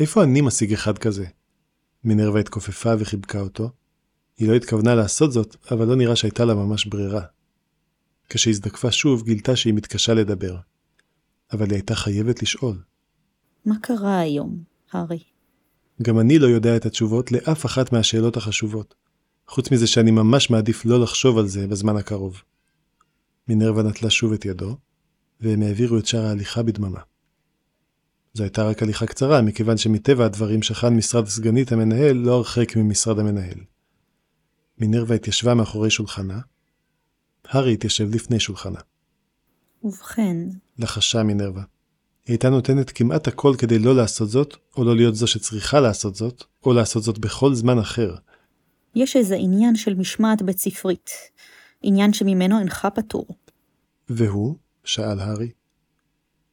איפה 0.01 0.23
אני 0.23 0.41
משיג 0.41 0.73
אחד 0.73 0.99
כזה? 0.99 1.27
מינרווה 2.05 2.41
התכופפה 2.41 2.93
וחיבקה 2.99 3.41
אותו. 3.41 3.71
היא 4.39 4.49
לא 4.49 4.55
התכוונה 4.55 4.95
לעשות 4.95 5.33
זאת, 5.33 5.57
אבל 5.71 5.87
לא 5.87 5.97
נראה 5.97 6.17
שהייתה 6.17 6.45
לה 6.45 6.55
ממש 6.55 6.87
ברירה. 6.87 7.23
כשהזדקפה 8.29 8.93
שוב, 8.93 9.23
גילתה 9.23 9.57
שהיא 9.57 9.75
מתקשה 9.75 10.15
לדבר. 10.15 10.57
אבל 11.53 11.67
היא 11.67 11.75
הייתה 11.75 11.95
חייבת 11.95 12.43
לשאול. 12.43 12.83
מה 13.65 13.75
קרה 13.83 14.19
היום, 14.19 14.63
הארי? 14.93 15.19
גם 16.03 16.21
אני 16.21 16.39
לא 16.39 16.47
יודע 16.47 16.77
את 16.77 16.87
התשובות 16.87 17.33
לאף 17.33 17.67
אחת 17.67 17.93
מהשאלות 17.93 18.37
החשובות. 18.37 18.95
חוץ 19.49 19.71
מזה 19.71 19.87
שאני 19.87 20.11
ממש 20.11 20.51
מעדיף 20.51 20.85
לא 20.85 21.01
לחשוב 21.01 21.39
על 21.39 21.47
זה 21.47 21.67
בזמן 21.67 21.97
הקרוב. 21.97 22.43
מינרווה 23.49 23.83
נטלה 23.83 24.11
שוב 24.11 24.33
את 24.33 24.45
ידו, 24.45 24.77
והם 25.41 25.63
העבירו 25.63 25.99
את 25.99 26.07
שאר 26.07 26.27
ההליכה 26.27 26.63
בדממה. 26.63 27.01
זו 28.35 28.43
הייתה 28.43 28.65
רק 28.69 28.83
הליכה 28.83 29.07
קצרה, 29.07 29.43
מכיוון 29.43 29.77
שמטבע 29.77 30.25
הדברים 30.25 30.63
שכן 30.63 30.95
משרד 30.97 31.27
סגנית 31.27 31.73
המנהל 31.73 32.17
לא 32.17 32.35
הרחק 32.35 32.77
ממשרד 32.77 33.19
המנהל. 33.19 33.59
מינרווה 34.79 35.17
התיישבה 35.17 35.55
מאחורי 35.55 35.91
שולחנה, 35.91 36.41
הארי 37.45 37.73
התיישב 37.73 38.15
לפני 38.15 38.41
שולחנה. 38.41 38.81
ובכן, 39.83 40.37
לחשה 40.79 41.23
מינרווה. 41.23 41.63
היא 42.27 42.35
הייתה 42.35 42.51
נותנת 42.51 42.91
כמעט 42.91 43.29
הכל 43.29 43.55
כדי 43.59 43.79
לא 43.79 43.97
לעשות 43.97 44.29
זאת, 44.29 44.57
או 44.77 44.85
לא 44.85 44.97
להיות 44.97 45.15
זו 45.15 45.27
שצריכה 45.27 45.81
לעשות 45.81 46.15
זאת, 46.15 46.45
או 46.67 46.73
לעשות 46.73 47.03
זאת 47.03 47.19
בכל 47.19 47.55
זמן 47.55 47.79
אחר. 47.79 48.15
יש 48.95 49.17
איזה 49.17 49.35
עניין 49.35 49.77
של 49.77 49.95
משמעת 49.95 50.43
בית 50.43 50.59
ספרית. 50.59 51.11
עניין 51.83 52.13
שממנו 52.13 52.59
אינך 52.59 52.89
פטור. 52.95 53.27
והוא, 54.09 54.57
שאל 54.85 55.21
הארי. 55.21 55.51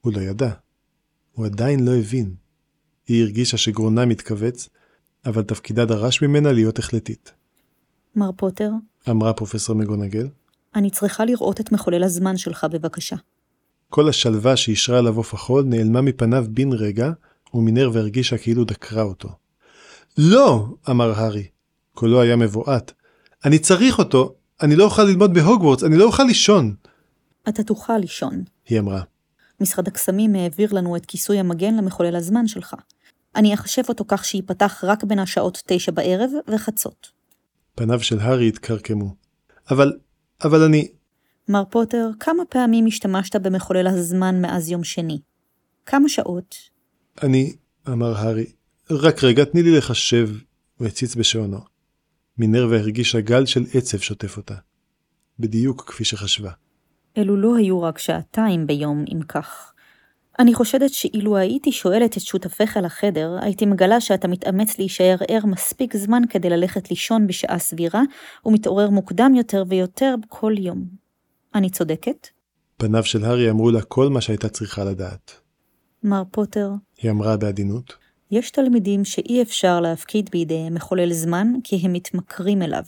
הוא 0.00 0.12
לא 0.12 0.20
ידע. 0.20 0.50
הוא 1.32 1.46
עדיין 1.46 1.84
לא 1.84 1.94
הבין. 1.96 2.34
היא 3.08 3.22
הרגישה 3.22 3.56
שגרונה 3.56 4.06
מתכווץ, 4.06 4.68
אבל 5.26 5.42
תפקידה 5.42 5.84
דרש 5.84 6.22
ממנה 6.22 6.52
להיות 6.52 6.78
החלטית. 6.78 7.32
מר 8.16 8.30
פוטר, 8.36 8.70
אמרה 9.10 9.32
פרופסור 9.32 9.76
מגונגל. 9.76 10.28
אני 10.74 10.90
צריכה 10.90 11.24
לראות 11.24 11.60
את 11.60 11.72
מחולל 11.72 12.04
הזמן 12.04 12.36
שלך 12.36 12.66
בבקשה. 12.70 13.16
כל 13.88 14.08
השלווה 14.08 14.56
שאישרה 14.56 14.98
עליו 14.98 15.16
עוף 15.16 15.34
החול 15.34 15.64
נעלמה 15.64 16.00
מפניו 16.00 16.46
בן 16.48 16.72
רגע, 16.72 17.10
ומינרווה 17.54 18.00
הרגישה 18.00 18.38
כאילו 18.38 18.64
דקרה 18.64 19.02
אותו. 19.02 19.28
לא! 20.18 20.66
אמר 20.90 21.10
הארי. 21.10 21.46
קולו 21.94 22.20
היה 22.20 22.36
מבועת. 22.36 22.92
אני 23.44 23.58
צריך 23.58 23.98
אותו! 23.98 24.34
אני 24.62 24.76
לא 24.76 24.84
אוכל 24.84 25.02
ללמוד 25.02 25.34
בהוגוורטס, 25.34 25.84
אני 25.84 25.96
לא 25.96 26.04
אוכל 26.04 26.22
לישון! 26.22 26.74
אתה 27.48 27.62
תוכל 27.62 27.98
לישון. 27.98 28.42
היא 28.68 28.80
אמרה. 28.80 29.02
משרד 29.60 29.88
הקסמים 29.88 30.34
העביר 30.34 30.72
לנו 30.72 30.96
את 30.96 31.06
כיסוי 31.06 31.38
המגן 31.38 31.74
למחולל 31.74 32.16
הזמן 32.16 32.46
שלך. 32.46 32.74
אני 33.36 33.54
אחשב 33.54 33.82
אותו 33.88 34.04
כך 34.08 34.24
שייפתח 34.24 34.84
רק 34.86 35.04
בין 35.04 35.18
השעות 35.18 35.62
תשע 35.66 35.92
בערב 35.92 36.30
וחצות. 36.54 37.10
פניו 37.74 38.00
של 38.00 38.18
הארי 38.18 38.48
התקרקמו. 38.48 39.14
אבל, 39.70 39.92
אבל 40.44 40.62
אני... 40.62 40.88
מר 41.48 41.62
פוטר, 41.70 42.10
כמה 42.20 42.42
פעמים 42.48 42.86
השתמשת 42.86 43.36
במחולל 43.36 43.86
הזמן 43.86 44.40
מאז 44.40 44.70
יום 44.70 44.84
שני? 44.84 45.18
כמה 45.86 46.08
שעות? 46.08 46.56
אני... 47.22 47.56
אמר 47.88 48.16
הארי. 48.16 48.46
רק 48.90 49.24
רגע, 49.24 49.44
תני 49.44 49.62
לי 49.62 49.76
לחשב. 49.76 50.30
הוא 50.78 50.86
הציץ 50.86 51.14
בשעונו. 51.14 51.73
מינרווה 52.38 52.78
הרגישה 52.78 53.20
גל 53.20 53.46
של 53.46 53.64
עצב 53.74 53.98
שוטף 53.98 54.36
אותה. 54.36 54.54
בדיוק 55.38 55.84
כפי 55.86 56.04
שחשבה. 56.04 56.50
אלו 57.18 57.36
לא 57.36 57.56
היו 57.56 57.82
רק 57.82 57.98
שעתיים 57.98 58.66
ביום, 58.66 59.04
אם 59.12 59.22
כך. 59.22 59.72
אני 60.38 60.54
חושדת 60.54 60.90
שאילו 60.90 61.36
הייתי 61.36 61.72
שואלת 61.72 62.16
את 62.16 62.22
שותפיך 62.22 62.78
לחדר, 62.82 63.38
הייתי 63.40 63.66
מגלה 63.66 64.00
שאתה 64.00 64.28
מתאמץ 64.28 64.78
להישאר 64.78 65.16
ער 65.28 65.46
מספיק 65.46 65.96
זמן 65.96 66.22
כדי 66.30 66.50
ללכת 66.50 66.90
לישון 66.90 67.26
בשעה 67.26 67.58
סבירה, 67.58 68.02
ומתעורר 68.46 68.90
מוקדם 68.90 69.32
יותר 69.34 69.64
ויותר 69.68 70.14
כל 70.28 70.52
יום. 70.58 70.84
אני 71.54 71.70
צודקת? 71.70 72.28
פניו 72.76 73.04
של 73.04 73.24
הארי 73.24 73.50
אמרו 73.50 73.70
לה 73.70 73.82
כל 73.82 74.08
מה 74.08 74.20
שהייתה 74.20 74.48
צריכה 74.48 74.84
לדעת. 74.84 75.40
מר 76.02 76.22
פוטר, 76.30 76.70
היא 77.02 77.10
אמרה 77.10 77.36
בעדינות. 77.36 78.03
יש 78.30 78.50
תלמידים 78.50 79.04
שאי 79.04 79.42
אפשר 79.42 79.80
להפקיד 79.80 80.30
בידיהם 80.32 80.74
מחולל 80.74 81.12
זמן 81.12 81.52
כי 81.64 81.80
הם 81.82 81.92
מתמכרים 81.92 82.62
אליו. 82.62 82.82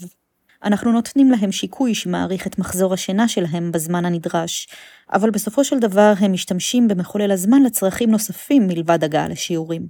אנחנו 0.64 0.92
נותנים 0.92 1.30
להם 1.30 1.52
שיקוי 1.52 1.94
שמעריך 1.94 2.46
את 2.46 2.58
מחזור 2.58 2.94
השינה 2.94 3.28
שלהם 3.28 3.72
בזמן 3.72 4.04
הנדרש, 4.04 4.68
אבל 5.12 5.30
בסופו 5.30 5.64
של 5.64 5.78
דבר 5.78 6.12
הם 6.18 6.32
משתמשים 6.32 6.88
במחולל 6.88 7.30
הזמן 7.30 7.62
לצרכים 7.62 8.10
נוספים 8.10 8.66
מלבד 8.66 9.04
הגעה 9.04 9.28
לשיעורים. 9.28 9.86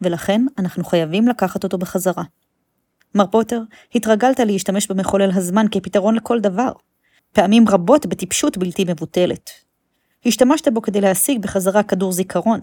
ולכן 0.00 0.40
אנחנו 0.58 0.84
חייבים 0.84 1.28
לקחת 1.28 1.64
אותו 1.64 1.78
בחזרה. 1.78 2.22
מר 3.14 3.26
פוטר, 3.26 3.60
התרגלת 3.94 4.40
להשתמש 4.40 4.86
במחולל 4.86 5.30
הזמן 5.34 5.66
כפתרון 5.70 6.14
לכל 6.14 6.40
דבר. 6.40 6.72
פעמים 7.32 7.68
רבות 7.68 8.06
בטיפשות 8.06 8.58
בלתי 8.58 8.84
מבוטלת. 8.84 9.50
השתמשת 10.26 10.68
בו 10.68 10.82
כדי 10.82 11.00
להשיג 11.00 11.42
בחזרה 11.42 11.82
כדור 11.82 12.12
זיכרון. 12.12 12.60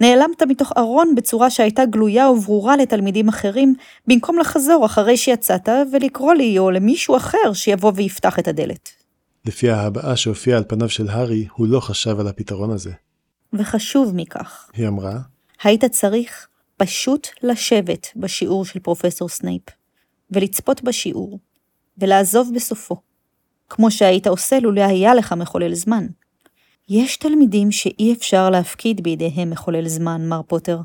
נעלמת 0.00 0.42
מתוך 0.42 0.72
ארון 0.76 1.14
בצורה 1.14 1.50
שהייתה 1.50 1.84
גלויה 1.84 2.30
וברורה 2.30 2.76
לתלמידים 2.76 3.28
אחרים, 3.28 3.74
במקום 4.06 4.38
לחזור 4.38 4.86
אחרי 4.86 5.16
שיצאת 5.16 5.68
ולקרוא 5.92 6.34
לי 6.34 6.58
או 6.58 6.70
למישהו 6.70 7.16
אחר 7.16 7.52
שיבוא 7.52 7.92
ויפתח 7.94 8.38
את 8.38 8.48
הדלת. 8.48 8.88
לפי 9.44 9.70
ההבעה 9.70 10.16
שהופיעה 10.16 10.58
על 10.58 10.64
פניו 10.68 10.88
של 10.88 11.08
הארי, 11.08 11.46
הוא 11.52 11.66
לא 11.66 11.80
חשב 11.80 12.20
על 12.20 12.28
הפתרון 12.28 12.70
הזה. 12.70 12.92
וחשוב 13.52 14.12
מכך, 14.14 14.70
היא 14.74 14.88
אמרה, 14.88 15.18
היית 15.62 15.84
צריך 15.84 16.48
פשוט 16.76 17.28
לשבת 17.42 18.06
בשיעור 18.16 18.64
של 18.64 18.78
פרופסור 18.78 19.28
סנייפ, 19.28 19.62
ולצפות 20.30 20.82
בשיעור, 20.82 21.38
ולעזוב 21.98 22.50
בסופו, 22.54 22.96
כמו 23.68 23.90
שהיית 23.90 24.26
עושה 24.26 24.60
לולא 24.60 24.80
היה 24.80 25.14
לך 25.14 25.32
מחולל 25.32 25.74
זמן. 25.74 26.06
יש 26.88 27.16
תלמידים 27.16 27.72
שאי 27.72 28.12
אפשר 28.12 28.50
להפקיד 28.50 29.02
בידיהם 29.02 29.50
מחולל 29.50 29.88
זמן, 29.88 30.28
מר 30.28 30.40
פוטר, 30.42 30.78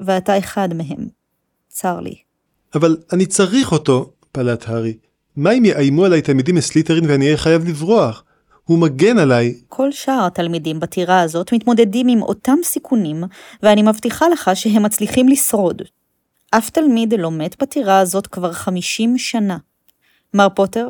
ואתה 0.00 0.38
אחד 0.38 0.74
מהם. 0.74 1.08
צר 1.68 2.00
לי. 2.00 2.14
אבל 2.74 2.96
אני 3.12 3.26
צריך 3.26 3.72
אותו, 3.72 4.12
פלט 4.32 4.68
הארי. 4.68 4.96
מה 5.36 5.52
אם 5.52 5.64
יאיימו 5.64 6.04
עליי 6.04 6.22
תלמידים 6.22 6.54
מסליטרין 6.54 7.04
ואני 7.10 7.24
אהיה 7.24 7.36
חייב 7.36 7.68
לברוח? 7.68 8.24
הוא 8.64 8.78
מגן 8.78 9.18
עליי. 9.18 9.54
כל 9.68 9.92
שאר 9.92 10.26
התלמידים 10.26 10.80
בטירה 10.80 11.20
הזאת 11.20 11.52
מתמודדים 11.52 12.08
עם 12.08 12.22
אותם 12.22 12.56
סיכונים, 12.62 13.24
ואני 13.62 13.82
מבטיחה 13.82 14.28
לך 14.28 14.50
שהם 14.54 14.82
מצליחים 14.82 15.28
לשרוד. 15.28 15.82
אף 16.50 16.70
תלמיד 16.70 17.14
לא 17.18 17.30
מת 17.30 17.62
בטירה 17.62 17.98
הזאת 17.98 18.26
כבר 18.26 18.52
50 18.52 19.18
שנה. 19.18 19.58
מר 20.34 20.48
פוטר, 20.54 20.88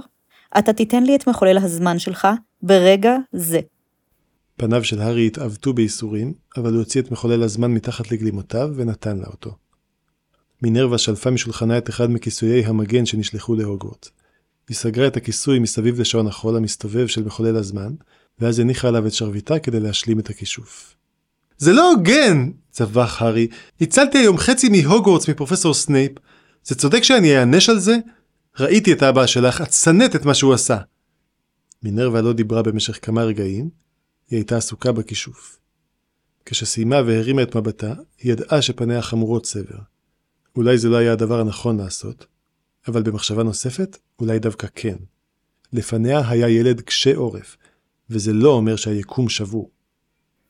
אתה 0.58 0.72
תיתן 0.72 1.02
לי 1.02 1.16
את 1.16 1.26
מחולל 1.26 1.58
הזמן 1.58 1.98
שלך 1.98 2.28
ברגע 2.62 3.16
זה. 3.32 3.60
פניו 4.60 4.84
של 4.84 5.00
הארי 5.00 5.26
התעוותו 5.26 5.72
בייסורים, 5.72 6.32
אבל 6.56 6.70
הוא 6.72 6.78
הוציא 6.78 7.00
את 7.00 7.10
מחולל 7.10 7.42
הזמן 7.42 7.70
מתחת 7.70 8.10
לגלימותיו 8.10 8.70
ונתן 8.74 9.18
לה 9.18 9.26
אותו. 9.26 9.56
מינרווה 10.62 10.98
שלפה 10.98 11.30
משולחנה 11.30 11.78
את 11.78 11.90
אחד 11.90 12.10
מכיסויי 12.10 12.64
המגן 12.64 13.06
שנשלחו 13.06 13.54
להוגוורטס. 13.54 14.10
היא 14.68 14.76
סגרה 14.76 15.06
את 15.06 15.16
הכיסוי 15.16 15.58
מסביב 15.58 16.00
לשעון 16.00 16.26
החול 16.26 16.56
המסתובב 16.56 17.06
של 17.06 17.24
מחולל 17.24 17.56
הזמן, 17.56 17.94
ואז 18.38 18.58
הניחה 18.58 18.88
עליו 18.88 19.06
את 19.06 19.12
שרביטה 19.12 19.58
כדי 19.58 19.80
להשלים 19.80 20.18
את 20.18 20.30
הכישוף. 20.30 20.94
זה 21.58 21.72
לא 21.72 21.90
הוגן! 21.90 22.50
צווח 22.70 23.22
הארי. 23.22 23.48
הצלתי 23.80 24.18
היום 24.18 24.38
חצי 24.38 24.68
מהוגוורטס 24.68 25.28
מפרופסור 25.28 25.74
סנייפ. 25.74 26.12
זה 26.64 26.74
צודק 26.74 27.02
שאני 27.02 27.38
אענש 27.38 27.68
על 27.68 27.78
זה? 27.78 27.96
ראיתי 28.58 28.92
את 28.92 29.02
האבא 29.02 29.26
שלך, 29.26 29.60
את 29.62 29.72
שנאת 29.72 30.16
את 30.16 30.24
מה 30.24 30.34
שהוא 30.34 30.54
עשה. 30.54 30.78
מינרווה 31.82 32.22
לא 32.22 32.32
דיברה 32.32 32.62
במשך 32.62 32.98
כמה 33.02 33.22
רגעים, 33.22 33.80
היא 34.30 34.36
הייתה 34.36 34.56
עסוקה 34.56 34.92
בכישוף. 34.92 35.58
כשסיימה 36.44 36.96
והרימה 37.06 37.42
את 37.42 37.56
מבטה, 37.56 37.94
היא 38.18 38.32
ידעה 38.32 38.62
שפניה 38.62 39.02
חמורות 39.02 39.46
סבר. 39.46 39.78
אולי 40.56 40.78
זה 40.78 40.88
לא 40.88 40.96
היה 40.96 41.12
הדבר 41.12 41.40
הנכון 41.40 41.76
לעשות, 41.76 42.26
אבל 42.88 43.02
במחשבה 43.02 43.42
נוספת, 43.42 43.98
אולי 44.20 44.38
דווקא 44.38 44.66
כן. 44.74 44.96
לפניה 45.72 46.28
היה 46.28 46.48
ילד 46.48 46.80
קשה 46.80 47.16
עורף, 47.16 47.56
וזה 48.10 48.32
לא 48.32 48.50
אומר 48.50 48.76
שהיקום 48.76 49.28
שבור. 49.28 49.70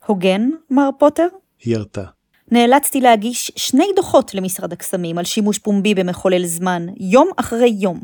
הוגן, 0.07 0.51
מר 0.71 0.91
פוטר? 0.99 1.27
היא 1.65 1.75
ירתה. 1.75 2.05
נאלצתי 2.51 3.01
להגיש 3.01 3.53
שני 3.57 3.87
דוחות 3.97 4.35
למשרד 4.35 4.73
הקסמים 4.73 5.19
על 5.19 5.25
שימוש 5.25 5.59
פומבי 5.59 5.95
במחולל 5.95 6.47
זמן, 6.47 6.87
יום 6.97 7.31
אחרי 7.37 7.77
יום. 7.81 8.01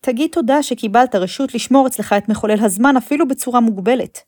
תגיד 0.00 0.30
תודה 0.32 0.62
שקיבלת 0.62 1.14
רשות 1.14 1.54
לשמור 1.54 1.86
אצלך 1.86 2.14
את 2.18 2.28
מחולל 2.28 2.64
הזמן 2.64 2.96
אפילו 2.96 3.28
בצורה 3.28 3.60
מוגבלת. 3.60 4.18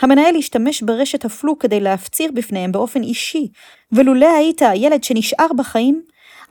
המנהל 0.00 0.36
השתמש 0.36 0.82
ברשת 0.82 1.24
הפלו 1.24 1.58
כדי 1.58 1.80
להפציר 1.80 2.30
בפניהם 2.34 2.72
באופן 2.72 3.02
אישי, 3.02 3.48
ולולא 3.92 4.36
היית 4.36 4.62
הילד 4.62 5.04
שנשאר 5.04 5.46
בחיים, 5.56 6.02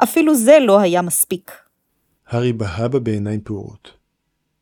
אפילו 0.04 0.36
זה 0.36 0.58
לא 0.62 0.80
היה 0.80 1.02
מספיק. 1.02 1.52
הארי 2.28 2.54
בהה 2.54 2.88
בה 2.88 3.00
בעיניים 3.00 3.42
פעורות. 3.44 3.92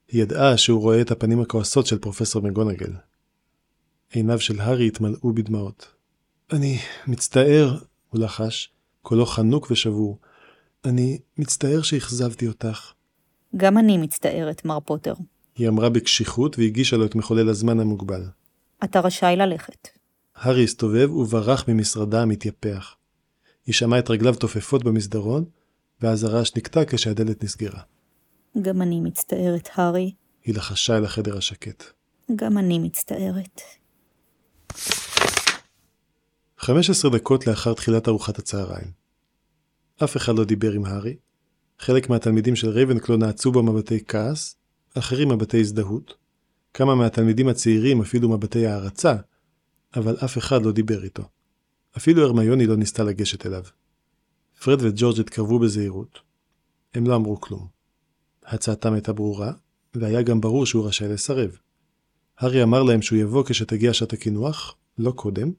היא 0.07 0.21
ידעה 0.21 0.57
שהוא 0.57 0.81
רואה 0.81 1.01
את 1.01 1.11
הפנים 1.11 1.41
הכועסות 1.41 1.85
של 1.85 1.97
פרופסור 1.97 2.41
מגונגל. 2.41 2.91
עיניו 4.11 4.39
של 4.39 4.61
הארי 4.61 4.87
התמלאו 4.87 5.33
בדמעות. 5.33 5.87
אני 6.53 6.77
מצטער, 7.07 7.77
הוא 8.09 8.21
לחש, 8.21 8.69
קולו 9.01 9.25
חנוק 9.25 9.71
ושבור. 9.71 10.19
אני 10.85 11.19
מצטער 11.37 11.81
שאכזבתי 11.81 12.47
אותך. 12.47 12.91
גם 13.57 13.77
אני 13.77 13.97
מצטערת, 13.97 14.65
מר 14.65 14.79
פוטר. 14.79 15.13
היא 15.55 15.67
אמרה 15.67 15.89
בקשיחות 15.89 16.59
והגישה 16.59 16.97
לו 16.97 17.05
את 17.05 17.15
מחולל 17.15 17.49
הזמן 17.49 17.79
המוגבל. 17.79 18.23
אתה 18.83 18.99
רשאי 18.99 19.35
ללכת. 19.35 19.87
הארי 20.35 20.63
הסתובב 20.63 21.11
וברח 21.11 21.65
ממשרדה 21.67 22.21
המתייפח. 22.21 22.95
היא 23.65 23.73
שמעה 23.73 23.99
את 23.99 24.09
רגליו 24.09 24.35
תופפות 24.35 24.83
במסדרון, 24.83 25.45
ואז 26.01 26.23
הרעש 26.23 26.51
נקטע 26.55 26.81
כשהדלת 26.87 27.43
נסגרה. 27.43 27.81
גם 28.61 28.81
אני 28.81 28.99
מצטערת, 28.99 29.69
הארי. 29.73 30.13
היא 30.43 30.55
לחשה 30.55 30.97
אל 30.97 31.05
החדר 31.05 31.37
השקט. 31.37 31.83
גם 32.35 32.57
אני 32.57 32.79
מצטערת. 32.79 33.61
15 36.57 37.11
דקות 37.11 37.47
לאחר 37.47 37.73
תחילת 37.73 38.07
ארוחת 38.07 38.39
הצהריים. 38.39 38.91
אף 40.03 40.17
אחד 40.17 40.35
לא 40.35 40.43
דיבר 40.43 40.71
עם 40.71 40.85
הארי. 40.85 41.15
חלק 41.79 42.09
מהתלמידים 42.09 42.55
של 42.55 42.69
רייבנקלו 42.69 43.17
נעצו 43.17 43.51
במבטי 43.51 44.03
כעס, 44.07 44.55
אחרים 44.97 45.29
מבטי 45.29 45.59
הזדהות. 45.59 46.22
כמה 46.73 46.95
מהתלמידים 46.95 47.47
הצעירים 47.47 48.01
אפילו 48.01 48.29
מבטי 48.29 48.67
הערצה, 48.67 49.15
אבל 49.95 50.17
אף 50.25 50.37
אחד 50.37 50.63
לא 50.63 50.71
דיבר 50.71 51.03
איתו. 51.03 51.23
אפילו 51.97 52.23
הרמיוני 52.23 52.65
לא 52.65 52.75
ניסתה 52.75 53.03
לגשת 53.03 53.45
אליו. 53.45 53.63
פרד 54.63 54.81
וג'ורג' 54.81 55.19
התקרבו 55.19 55.59
בזהירות. 55.59 56.19
הם 56.93 57.07
לא 57.07 57.15
אמרו 57.15 57.41
כלום. 57.41 57.67
הצעתם 58.45 58.93
הייתה 58.93 59.13
ברורה, 59.13 59.51
והיה 59.95 60.21
גם 60.21 60.41
ברור 60.41 60.65
שהוא 60.65 60.87
רשאי 60.87 61.07
לסרב. 61.07 61.57
הארי 62.37 62.63
אמר 62.63 62.83
להם 62.83 63.01
שהוא 63.01 63.19
יבוא 63.19 63.43
כשתגיע 63.45 63.93
שעת 63.93 64.13
הקינוח, 64.13 64.75
לא 64.97 65.11
קודם. 65.11 65.51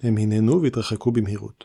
הם 0.00 0.16
הנהנו 0.18 0.62
והתרחקו 0.62 1.12
במהירות. 1.12 1.64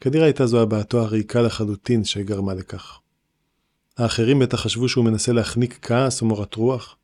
כנראה 0.00 0.24
הייתה 0.24 0.46
זו 0.46 0.62
הבעתו 0.62 1.00
הריקה 1.00 1.42
לחלוטין 1.42 2.04
שגרמה 2.04 2.54
לכך. 2.54 3.00
האחרים 3.96 4.38
בטח 4.38 4.60
חשבו 4.60 4.88
שהוא 4.88 5.04
מנסה 5.04 5.32
להחניק 5.32 5.78
כעס 5.82 6.20
או 6.20 6.26
מורת 6.26 6.54
רוח. 6.54 6.96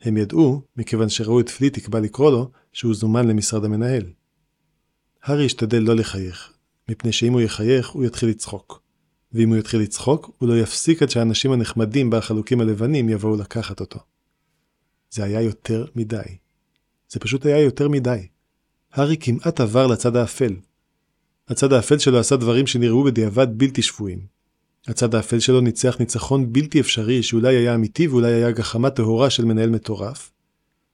הם 0.00 0.16
ידעו, 0.16 0.62
מכיוון 0.76 1.08
שראו 1.08 1.40
את 1.40 1.48
פליטיק 1.48 1.88
בא 1.88 1.98
לקרוא 1.98 2.30
לו, 2.30 2.50
שהוא 2.72 2.94
זומן 2.94 3.28
למשרד 3.28 3.64
המנהל. 3.64 4.02
הארי 5.22 5.46
השתדל 5.46 5.78
לא 5.78 5.96
לחייך, 5.96 6.52
מפני 6.88 7.12
שאם 7.12 7.32
הוא 7.32 7.40
יחייך, 7.40 7.88
הוא 7.88 8.04
יתחיל 8.04 8.28
לצחוק. 8.28 8.82
ואם 9.32 9.48
הוא 9.48 9.56
יתחיל 9.56 9.80
לצחוק, 9.80 10.30
הוא 10.38 10.48
לא 10.48 10.58
יפסיק 10.58 11.02
עד 11.02 11.10
שהאנשים 11.10 11.52
הנחמדים 11.52 12.10
בחלוקים 12.10 12.60
הלבנים 12.60 13.08
יבואו 13.08 13.36
לקחת 13.36 13.80
אותו. 13.80 14.00
זה 15.10 15.24
היה 15.24 15.40
יותר 15.40 15.86
מדי. 15.96 16.36
זה 17.08 17.20
פשוט 17.20 17.46
היה 17.46 17.60
יותר 17.60 17.88
מדי. 17.88 18.26
הארי 18.92 19.16
כמעט 19.20 19.60
עבר 19.60 19.86
לצד 19.86 20.16
האפל. 20.16 20.56
הצד 21.48 21.72
האפל 21.72 21.98
שלו 21.98 22.18
עשה 22.18 22.36
דברים 22.36 22.66
שנראו 22.66 23.04
בדיעבד 23.04 23.58
בלתי 23.58 23.82
שפויים. 23.82 24.37
הצד 24.88 25.14
האפל 25.14 25.40
שלו 25.40 25.60
ניצח 25.60 25.96
ניצחון 26.00 26.52
בלתי 26.52 26.80
אפשרי 26.80 27.22
שאולי 27.22 27.56
היה 27.56 27.74
אמיתי 27.74 28.08
ואולי 28.08 28.32
היה 28.32 28.50
גחמה 28.50 28.90
טהורה 28.90 29.30
של 29.30 29.44
מנהל 29.44 29.70
מטורף. 29.70 30.30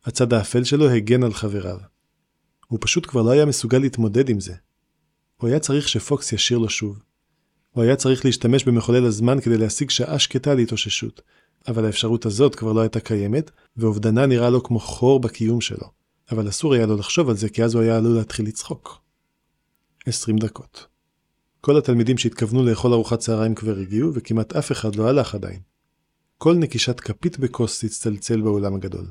הצד 0.04 0.33
האפל 0.33 0.64
שלו 0.64 0.90
הגן 0.90 1.22
על 1.22 1.33
חבריו. 1.33 1.78
הוא 2.68 2.78
פשוט 2.83 3.07
כבר 3.07 3.22
לא 3.22 3.30
היה 3.30 3.44
מסוגל 3.46 3.78
להתמודד 3.78 4.28
עם 4.28 4.40
זה. 4.40 4.54
הוא 5.37 5.48
היה 5.48 5.59
צריך 5.59 5.88
שפוקס 5.88 6.33
ישיר 6.33 6.59
לו 6.59 6.68
שוב. 6.68 6.98
הוא 7.70 7.83
היה 7.83 7.96
צריך 7.96 8.24
להשתמש 8.24 8.64
במחולל 8.64 9.04
הזמן 9.04 9.40
כדי 9.40 9.59
להשיג 9.59 9.90
שעה 9.90 10.18
שקטה 10.18 10.54
להתאוששות, 10.54 11.22
אבל 11.68 11.85
האפשרות 11.85 12.26
הזאת 12.26 12.54
כבר 12.54 12.72
לא 12.72 12.80
הייתה 12.80 13.00
קיימת, 13.00 13.50
ואובדנה 13.76 14.26
נראה 14.26 14.50
לו 14.50 14.62
כמו 14.62 14.78
חור 14.78 15.20
בקיום 15.20 15.61
שלו. 15.61 15.87
אבל 16.30 16.48
אסור 16.48 16.74
היה 16.74 16.87
לו 16.87 16.96
לחשוב 16.96 17.28
על 17.28 17.37
זה, 17.37 17.48
כי 17.48 17.64
אז 17.64 17.74
הוא 17.74 17.83
היה 17.83 17.96
עלול 17.96 18.16
להתחיל 18.16 18.46
לצחוק. 18.46 18.98
20 20.07 20.38
דקות. 20.38 20.93
כל 21.64 21.79
התלמידים 21.79 22.18
שהתכוונו 22.18 22.64
לאכול 22.64 22.92
ארוחת 22.92 23.18
צהריים 23.18 23.55
כבר 23.55 23.79
הגיעו, 23.79 24.14
וכמעט 24.14 24.57
אף 24.57 24.72
אחד 24.72 24.96
לא 24.96 25.09
הלך 25.09 25.35
עדיין. 25.35 25.59
כל 26.38 26.55
נקישת 26.55 27.00
כפית 27.00 27.38
בכוס 27.38 27.85
הצטלצל 27.85 28.40
באולם 28.40 28.74
הגדול. 28.74 29.07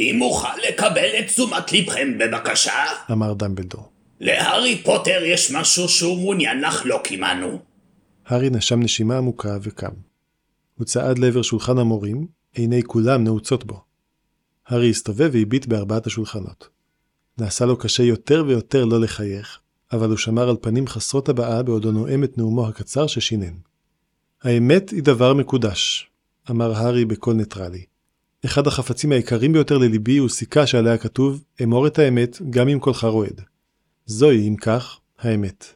אם 0.00 0.22
אוכל 0.22 0.56
לקבל 0.68 1.08
את 1.18 1.26
תשומת 1.26 1.72
לבכם 1.72 2.18
בבקשה? 2.18 2.72
אמר 3.12 3.34
דמבלדור. 3.34 3.92
להארי 4.20 4.82
פוטר 4.84 5.20
יש 5.24 5.50
משהו 5.50 5.88
שהוא 5.88 6.18
מעוניין 6.18 6.60
לחלוק 6.60 7.02
עמנו. 7.10 7.58
הארי 8.26 8.50
נשם 8.50 8.80
נשימה 8.80 9.18
עמוקה 9.18 9.58
וקם. 9.62 9.92
הוא 10.78 10.84
צעד 10.84 11.18
לעבר 11.18 11.42
שולחן 11.42 11.78
המורים, 11.78 12.26
עיני 12.54 12.82
כולם 12.82 13.24
נעוצות 13.24 13.64
בו. 13.64 13.80
הארי 14.66 14.90
הסתובב 14.90 15.30
והביט 15.32 15.66
בארבעת 15.66 16.06
השולחנות. 16.06 16.68
נעשה 17.38 17.64
לו 17.64 17.76
קשה 17.76 18.02
יותר 18.02 18.44
ויותר 18.46 18.84
לא 18.84 19.00
לחייך, 19.00 19.60
אבל 19.92 20.08
הוא 20.08 20.16
שמר 20.16 20.48
על 20.48 20.56
פנים 20.60 20.86
חסרות 20.86 21.28
הבעה 21.28 21.62
בעודו 21.62 21.92
נואם 21.92 22.24
את 22.24 22.38
נאומו 22.38 22.68
הקצר 22.68 23.06
ששינן. 23.06 23.54
האמת 24.42 24.90
היא 24.90 25.02
דבר 25.02 25.34
מקודש, 25.34 26.10
אמר 26.50 26.74
הארי 26.74 27.04
בקול 27.04 27.34
ניטרלי. 27.34 27.84
אחד 28.44 28.66
החפצים 28.66 29.12
היקרים 29.12 29.52
ביותר 29.52 29.78
לליבי 29.78 30.16
הוא 30.16 30.28
סיכה 30.28 30.66
שעליה 30.66 30.98
כתוב, 30.98 31.44
אמור 31.62 31.86
את 31.86 31.98
האמת 31.98 32.38
גם 32.50 32.68
אם 32.68 32.78
קולך 32.78 33.04
רועד. 33.04 33.40
זוהי, 34.06 34.48
אם 34.48 34.56
כך, 34.56 35.00
האמת. 35.18 35.66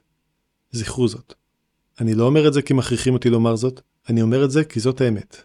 זכרו 0.73 1.09
זאת. 1.09 1.35
אני 2.01 2.15
לא 2.15 2.25
אומר 2.25 2.49
את 2.49 2.53
זה 2.53 2.63
כי 2.63 2.75
מכריחים 2.75 3.15
אותי 3.15 3.31
לומר 3.31 3.57
זאת, 3.57 3.81
אני 4.09 4.23
אומר 4.23 4.45
את 4.45 4.51
זה 4.51 4.65
כי 4.65 4.81
זאת 4.81 5.01
האמת. 5.01 5.43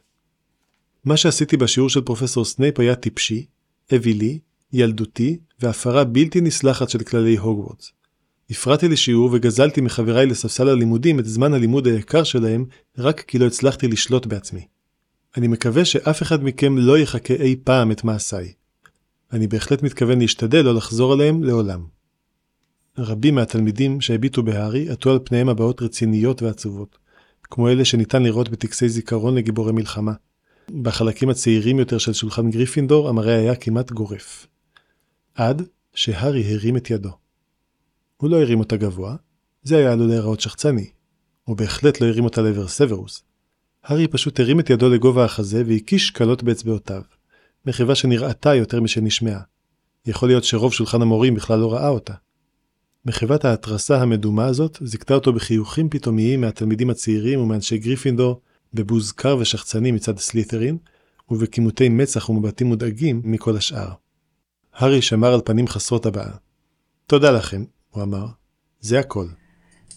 מה 1.05 1.17
שעשיתי 1.17 1.57
בשיעור 1.57 1.89
של 1.89 2.01
פרופסור 2.01 2.45
סנייפ 2.45 2.79
היה 2.79 2.95
טיפשי, 2.95 3.45
אווילי, 3.93 4.39
ילדותי, 4.73 5.37
והפרה 5.59 6.03
בלתי 6.03 6.41
נסלחת 6.41 6.89
של 6.89 7.03
כללי 7.03 7.37
הוגוורטס. 7.37 7.91
הפרעתי 8.49 8.87
לשיעור 8.87 9.29
וגזלתי 9.33 9.81
מחבריי 9.81 10.25
לספסל 10.25 10.69
הלימודים 10.69 11.19
את 11.19 11.25
זמן 11.25 11.53
הלימוד 11.53 11.87
היקר 11.87 12.23
שלהם, 12.23 12.65
רק 12.97 13.21
כי 13.21 13.39
לא 13.39 13.45
הצלחתי 13.45 13.87
לשלוט 13.87 14.25
בעצמי. 14.25 14.67
אני 15.37 15.47
מקווה 15.47 15.85
שאף 15.85 16.21
אחד 16.21 16.43
מכם 16.43 16.77
לא 16.77 16.97
יחקה 16.97 17.33
אי 17.33 17.55
פעם 17.63 17.91
את 17.91 18.03
מעשיי. 18.03 18.53
אני 19.33 19.47
בהחלט 19.47 19.83
מתכוון 19.83 20.19
להשתדל 20.19 20.61
לא 20.61 20.75
לחזור 20.75 21.13
עליהם 21.13 21.43
לעולם. 21.43 21.85
רבים 22.97 23.35
מהתלמידים 23.35 24.01
שהביטו 24.01 24.43
בהארי 24.43 24.89
עטו 24.89 25.11
על 25.11 25.19
פניהם 25.23 25.49
הבעות 25.49 25.81
רציניות 25.81 26.41
ועצובות, 26.41 26.97
כמו 27.43 27.69
אלה 27.69 27.85
שניתן 27.85 28.23
לראות 28.23 28.49
בטקסי 28.49 28.89
זיכרון 28.89 29.35
לגיבורי 29.35 29.71
מלחמה. 29.71 30.13
בחלקים 30.81 31.29
הצעירים 31.29 31.79
יותר 31.79 31.97
של 31.97 32.13
שולחן 32.13 32.49
גריפינדור 32.49 33.09
המראה 33.09 33.39
היה 33.39 33.55
כמעט 33.55 33.91
גורף. 33.91 34.47
עד 35.35 35.61
שהארי 35.93 36.53
הרים 36.53 36.77
את 36.77 36.89
ידו. 36.89 37.26
הוא 38.17 38.29
לא 38.29 38.41
הרים 38.41 38.59
אותה 38.59 38.77
גבוה, 38.77 39.15
זה 39.63 39.77
היה 39.77 39.91
עלול 39.91 40.07
להיראות 40.07 40.39
שחצני. 40.39 40.89
הוא 41.43 41.57
בהחלט 41.57 42.01
לא 42.01 42.07
הרים 42.07 42.23
אותה 42.23 42.41
לעבר 42.41 42.67
סוורוס. 42.67 43.23
הארי 43.83 44.07
פשוט 44.07 44.39
הרים 44.39 44.59
את 44.59 44.69
ידו 44.69 44.89
לגובה 44.89 45.25
החזה 45.25 45.63
והקיש 45.67 46.11
קלות 46.11 46.43
באצבעותיו, 46.43 47.01
מחווה 47.65 47.95
שנראתה 47.95 48.55
יותר 48.55 48.81
משנשמעה. 48.81 49.41
יכול 50.05 50.29
להיות 50.29 50.43
שרוב 50.43 50.73
שולחן 50.73 51.01
המורים 51.01 51.35
בכלל 51.35 51.59
לא 51.59 51.73
ראה 51.73 51.89
אותה. 51.89 52.13
מחוות 53.05 53.45
ההתרסה 53.45 54.01
המדומה 54.01 54.45
הזאת 54.45 54.77
זיכתה 54.81 55.13
אותו 55.13 55.33
בחיוכים 55.33 55.89
פתאומיים 55.89 56.41
מהתלמידים 56.41 56.89
הצעירים 56.89 57.39
ומאנשי 57.39 57.77
גריפינדור, 57.77 58.41
בבוז 58.73 59.11
קר 59.11 59.37
ושחצני 59.39 59.91
מצד 59.91 60.17
סלית'רין, 60.17 60.77
ובקימוטי 61.29 61.89
מצח 61.89 62.29
ומבטים 62.29 62.67
מודאגים 62.67 63.21
מכל 63.23 63.57
השאר. 63.57 63.89
הארי 64.73 65.01
שמר 65.01 65.33
על 65.33 65.41
פנים 65.45 65.67
חסרות 65.67 66.05
הבעה. 66.05 66.31
תודה 67.07 67.31
לכם, 67.31 67.63
הוא 67.89 68.03
אמר. 68.03 68.25
זה 68.79 68.99
הכל. 68.99 69.25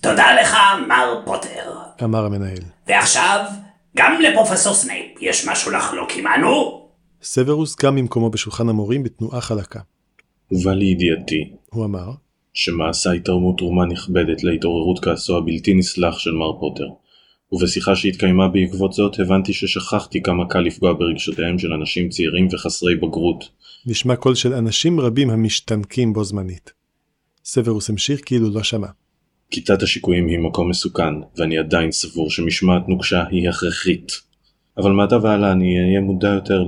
תודה 0.00 0.26
לך, 0.42 0.56
מר 0.88 1.22
פוטר. 1.24 1.72
אמר 2.04 2.24
המנהל. 2.24 2.62
ועכשיו, 2.86 3.44
גם 3.96 4.20
לפרופסור 4.20 4.74
סנייפ 4.74 5.22
יש 5.22 5.48
משהו 5.48 5.70
לחלוק 5.70 6.10
עמנו? 6.12 6.88
סוורוס 7.22 7.74
קם 7.74 7.94
ממקומו 7.94 8.30
בשולחן 8.30 8.68
המורים 8.68 9.02
בתנועה 9.02 9.40
חלקה. 9.40 9.80
הובא 10.48 10.72
לידיעתי 10.72 11.52
הוא 11.70 11.84
אמר, 11.84 12.10
שמעשיי 12.54 13.20
תרמו 13.20 13.52
תרומה 13.52 13.86
נכבדת 13.86 14.44
להתעוררות 14.44 15.04
כעסו 15.04 15.36
הבלתי 15.36 15.74
נסלח 15.74 16.18
של 16.18 16.30
מר 16.30 16.60
פוטר, 16.60 16.88
ובשיחה 17.52 17.96
שהתקיימה 17.96 18.48
בעקבות 18.48 18.92
זאת 18.92 19.20
הבנתי 19.20 19.52
ששכחתי 19.52 20.22
כמה 20.22 20.48
קל 20.48 20.60
לפגוע 20.60 20.92
ברגשותיהם 20.92 21.58
של 21.58 21.72
אנשים 21.72 22.08
צעירים 22.08 22.48
וחסרי 22.52 22.96
בגרות. 22.96 23.44
נשמע 23.86 24.16
קול 24.16 24.34
של 24.34 24.54
אנשים 24.54 25.00
רבים 25.00 25.30
המשתנקים 25.30 26.12
בו 26.12 26.24
זמנית. 26.24 26.79
סוורוס 27.52 27.90
המשיך 27.90 28.20
כאילו 28.26 28.50
לא 28.50 28.62
שמע. 28.62 28.86
כיתת 29.50 29.82
השיקויים 29.82 30.26
היא 30.26 30.38
מקום 30.38 30.70
מסוכן, 30.70 31.14
ואני 31.36 31.58
עדיין 31.58 31.92
סבור 31.92 32.30
שמשמעת 32.30 32.88
נוקשה 32.88 33.24
היא 33.30 33.48
הכרחית. 33.48 34.12
אבל 34.78 34.92
מעתה 34.92 35.16
והלאה 35.16 35.52
אני 35.52 35.80
אהיה 35.80 36.00
מודע 36.00 36.28
יותר 36.28 36.64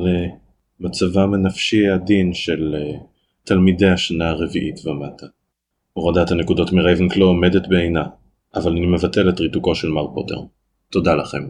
למצבם 0.81 1.35
הנפשי 1.35 1.89
העדין 1.89 2.35
של 2.35 2.75
אה, 2.75 2.97
תלמידי 3.45 3.89
השנה 3.89 4.29
הרביעית 4.29 4.87
ומטה. 4.87 5.27
הורדת 5.93 6.31
הנקודות 6.31 6.73
מרייבנקלו 6.73 7.27
עומדת 7.27 7.69
בעינה, 7.69 8.05
אבל 8.55 8.73
אני 8.73 8.87
מבטל 8.87 9.29
את 9.29 9.41
ריתוקו 9.41 9.75
של 9.75 9.89
מר 9.89 10.07
פוטר. 10.15 10.41
תודה 10.91 11.15
לכם. 11.15 11.49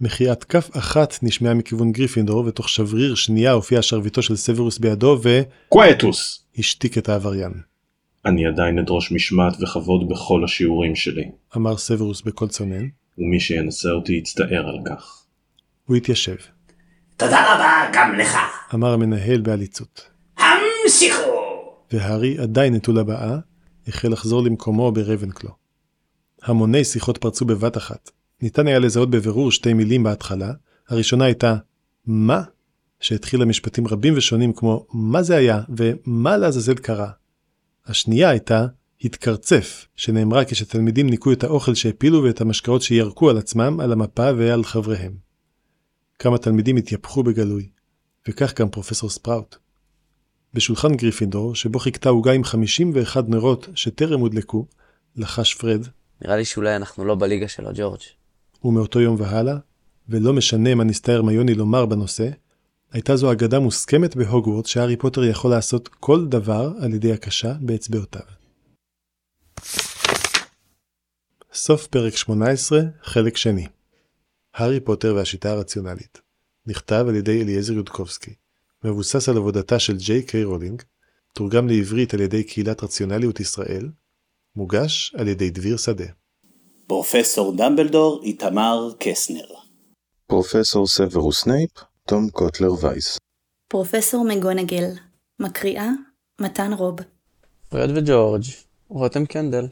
מחיאת 0.00 0.44
כף 0.44 0.70
אחת 0.76 1.18
נשמעה 1.22 1.54
מכיוון 1.54 1.92
גריפינדור, 1.92 2.44
ותוך 2.46 2.68
שבריר 2.68 3.14
שנייה 3.14 3.52
הופיעה 3.52 3.82
שרביטו 3.82 4.22
של 4.22 4.36
סוורוס 4.36 4.78
בידו, 4.78 5.20
קווייטוס! 5.68 6.44
והשתיק 6.56 6.98
את 6.98 7.08
העבריין. 7.08 7.73
אני 8.26 8.46
עדיין 8.46 8.78
אדרוש 8.78 9.12
משמעת 9.12 9.62
וכבוד 9.62 10.08
בכל 10.08 10.44
השיעורים 10.44 10.96
שלי, 10.96 11.30
אמר 11.56 11.76
סוורוס 11.76 12.22
בקול 12.22 12.48
צונן. 12.48 12.88
ומי 13.18 13.40
שינסה 13.40 13.90
אותי 13.90 14.12
יצטער 14.12 14.68
על 14.68 14.78
כך. 14.86 15.24
הוא 15.86 15.96
התיישב. 15.96 16.36
תודה 17.16 17.54
רבה 17.54 17.90
גם 17.92 18.14
לך. 18.18 18.38
אמר 18.74 18.92
המנהל 18.92 19.40
בעליצות. 19.40 20.10
המשיכו! 20.38 21.30
והארי, 21.92 22.38
עדיין 22.38 22.74
נטול 22.74 22.98
הבאה, 22.98 23.38
החל 23.88 24.08
לחזור 24.08 24.42
למקומו 24.42 24.92
ברבנקלו. 24.92 25.50
המוני 26.42 26.84
שיחות 26.84 27.18
פרצו 27.18 27.44
בבת 27.44 27.76
אחת. 27.76 28.10
ניתן 28.42 28.66
היה 28.66 28.78
לזהות 28.78 29.10
בבירור 29.10 29.52
שתי 29.52 29.72
מילים 29.72 30.02
בהתחלה. 30.02 30.52
הראשונה 30.88 31.24
הייתה 31.24 31.56
"מה?" 32.06 32.42
שהתחילה 33.00 33.44
משפטים 33.44 33.86
רבים 33.86 34.14
ושונים 34.16 34.52
כמו 34.52 34.86
"מה 34.92 35.22
זה 35.22 35.36
היה?" 35.36 35.60
ו"מה 35.76 36.36
לעזאזל 36.36 36.74
קרה?" 36.74 37.10
השנייה 37.86 38.30
הייתה 38.30 38.66
התקרצף, 39.00 39.86
שנאמרה 39.96 40.44
כשתלמידים 40.44 41.10
ניקו 41.10 41.32
את 41.32 41.44
האוכל 41.44 41.74
שהפילו 41.74 42.22
ואת 42.22 42.40
המשקאות 42.40 42.82
שירקו 42.82 43.30
על 43.30 43.38
עצמם, 43.38 43.80
על 43.80 43.92
המפה 43.92 44.30
ועל 44.36 44.64
חבריהם. 44.64 45.16
כמה 46.18 46.38
תלמידים 46.38 46.76
התייפחו 46.76 47.22
בגלוי, 47.22 47.68
וכך 48.28 48.60
גם 48.60 48.68
פרופסור 48.68 49.10
ספראוט. 49.10 49.56
בשולחן 50.54 50.94
גריפינדור, 50.94 51.54
שבו 51.54 51.78
חיכתה 51.78 52.08
עוגה 52.08 52.32
עם 52.32 52.44
51 52.44 53.24
נרות 53.28 53.68
שטרם 53.74 54.20
הודלקו, 54.20 54.66
לחש 55.16 55.54
פרד, 55.54 55.86
נראה 56.22 56.36
לי 56.36 56.44
שאולי 56.44 56.76
אנחנו 56.76 57.04
לא 57.04 57.14
בליגה 57.14 57.48
שלו, 57.48 57.70
ג'ורג'. 57.74 58.00
ומאותו 58.64 59.00
יום 59.00 59.16
והלאה, 59.18 59.56
ולא 60.08 60.32
משנה 60.32 60.74
מה 60.74 60.84
ניסתה 60.84 61.22
הרמיוני 61.22 61.54
לומר 61.54 61.86
בנושא, 61.86 62.28
הייתה 62.94 63.16
זו 63.16 63.32
אגדה 63.32 63.60
מוסכמת 63.60 64.16
בהוגוורטס 64.16 64.68
שהארי 64.68 64.96
פוטר 64.96 65.24
יכול 65.24 65.50
לעשות 65.50 65.88
כל 65.88 66.26
דבר 66.26 66.72
על 66.80 66.94
ידי 66.94 67.12
הקשה 67.12 67.52
באצבעותיו. 67.60 68.22
סוף 71.52 71.86
פרק 71.86 72.16
18, 72.16 72.80
חלק 73.02 73.36
שני 73.36 73.66
הארי 74.54 74.80
פוטר 74.80 75.14
והשיטה 75.16 75.50
הרציונלית 75.50 76.20
נכתב 76.66 77.04
על 77.08 77.16
ידי 77.16 77.42
אליעזר 77.42 77.72
יודקובסקי, 77.72 78.34
מבוסס 78.84 79.28
על 79.28 79.36
עבודתה 79.36 79.78
של 79.78 79.96
ג'יי 79.96 80.22
קיי 80.22 80.44
רולינג, 80.44 80.82
תורגם 81.32 81.68
לעברית 81.68 82.14
על 82.14 82.20
ידי 82.20 82.44
קהילת 82.44 82.84
רציונליות 82.84 83.40
ישראל, 83.40 83.88
מוגש 84.56 85.14
על 85.18 85.28
ידי 85.28 85.50
דביר 85.50 85.76
שדה. 85.76 86.06
פרופסור 86.86 87.56
דמבלדור 87.56 88.20
איתמר 88.24 88.90
קסנר. 88.98 89.46
פרופסור 90.26 90.86
סוורוס 90.86 91.40
סנייפ, 91.42 91.70
תום 92.08 92.30
קוטלר 92.30 92.72
וייס. 92.84 93.18
פרופסור 93.68 94.24
מגונגל, 94.28 94.90
מקריאה 95.40 95.88
מתן 96.40 96.72
רוב. 96.72 96.96
פרד 97.68 97.90
וג'ורג', 97.96 98.42
רותם 98.88 99.26
קנדל. 99.26 99.66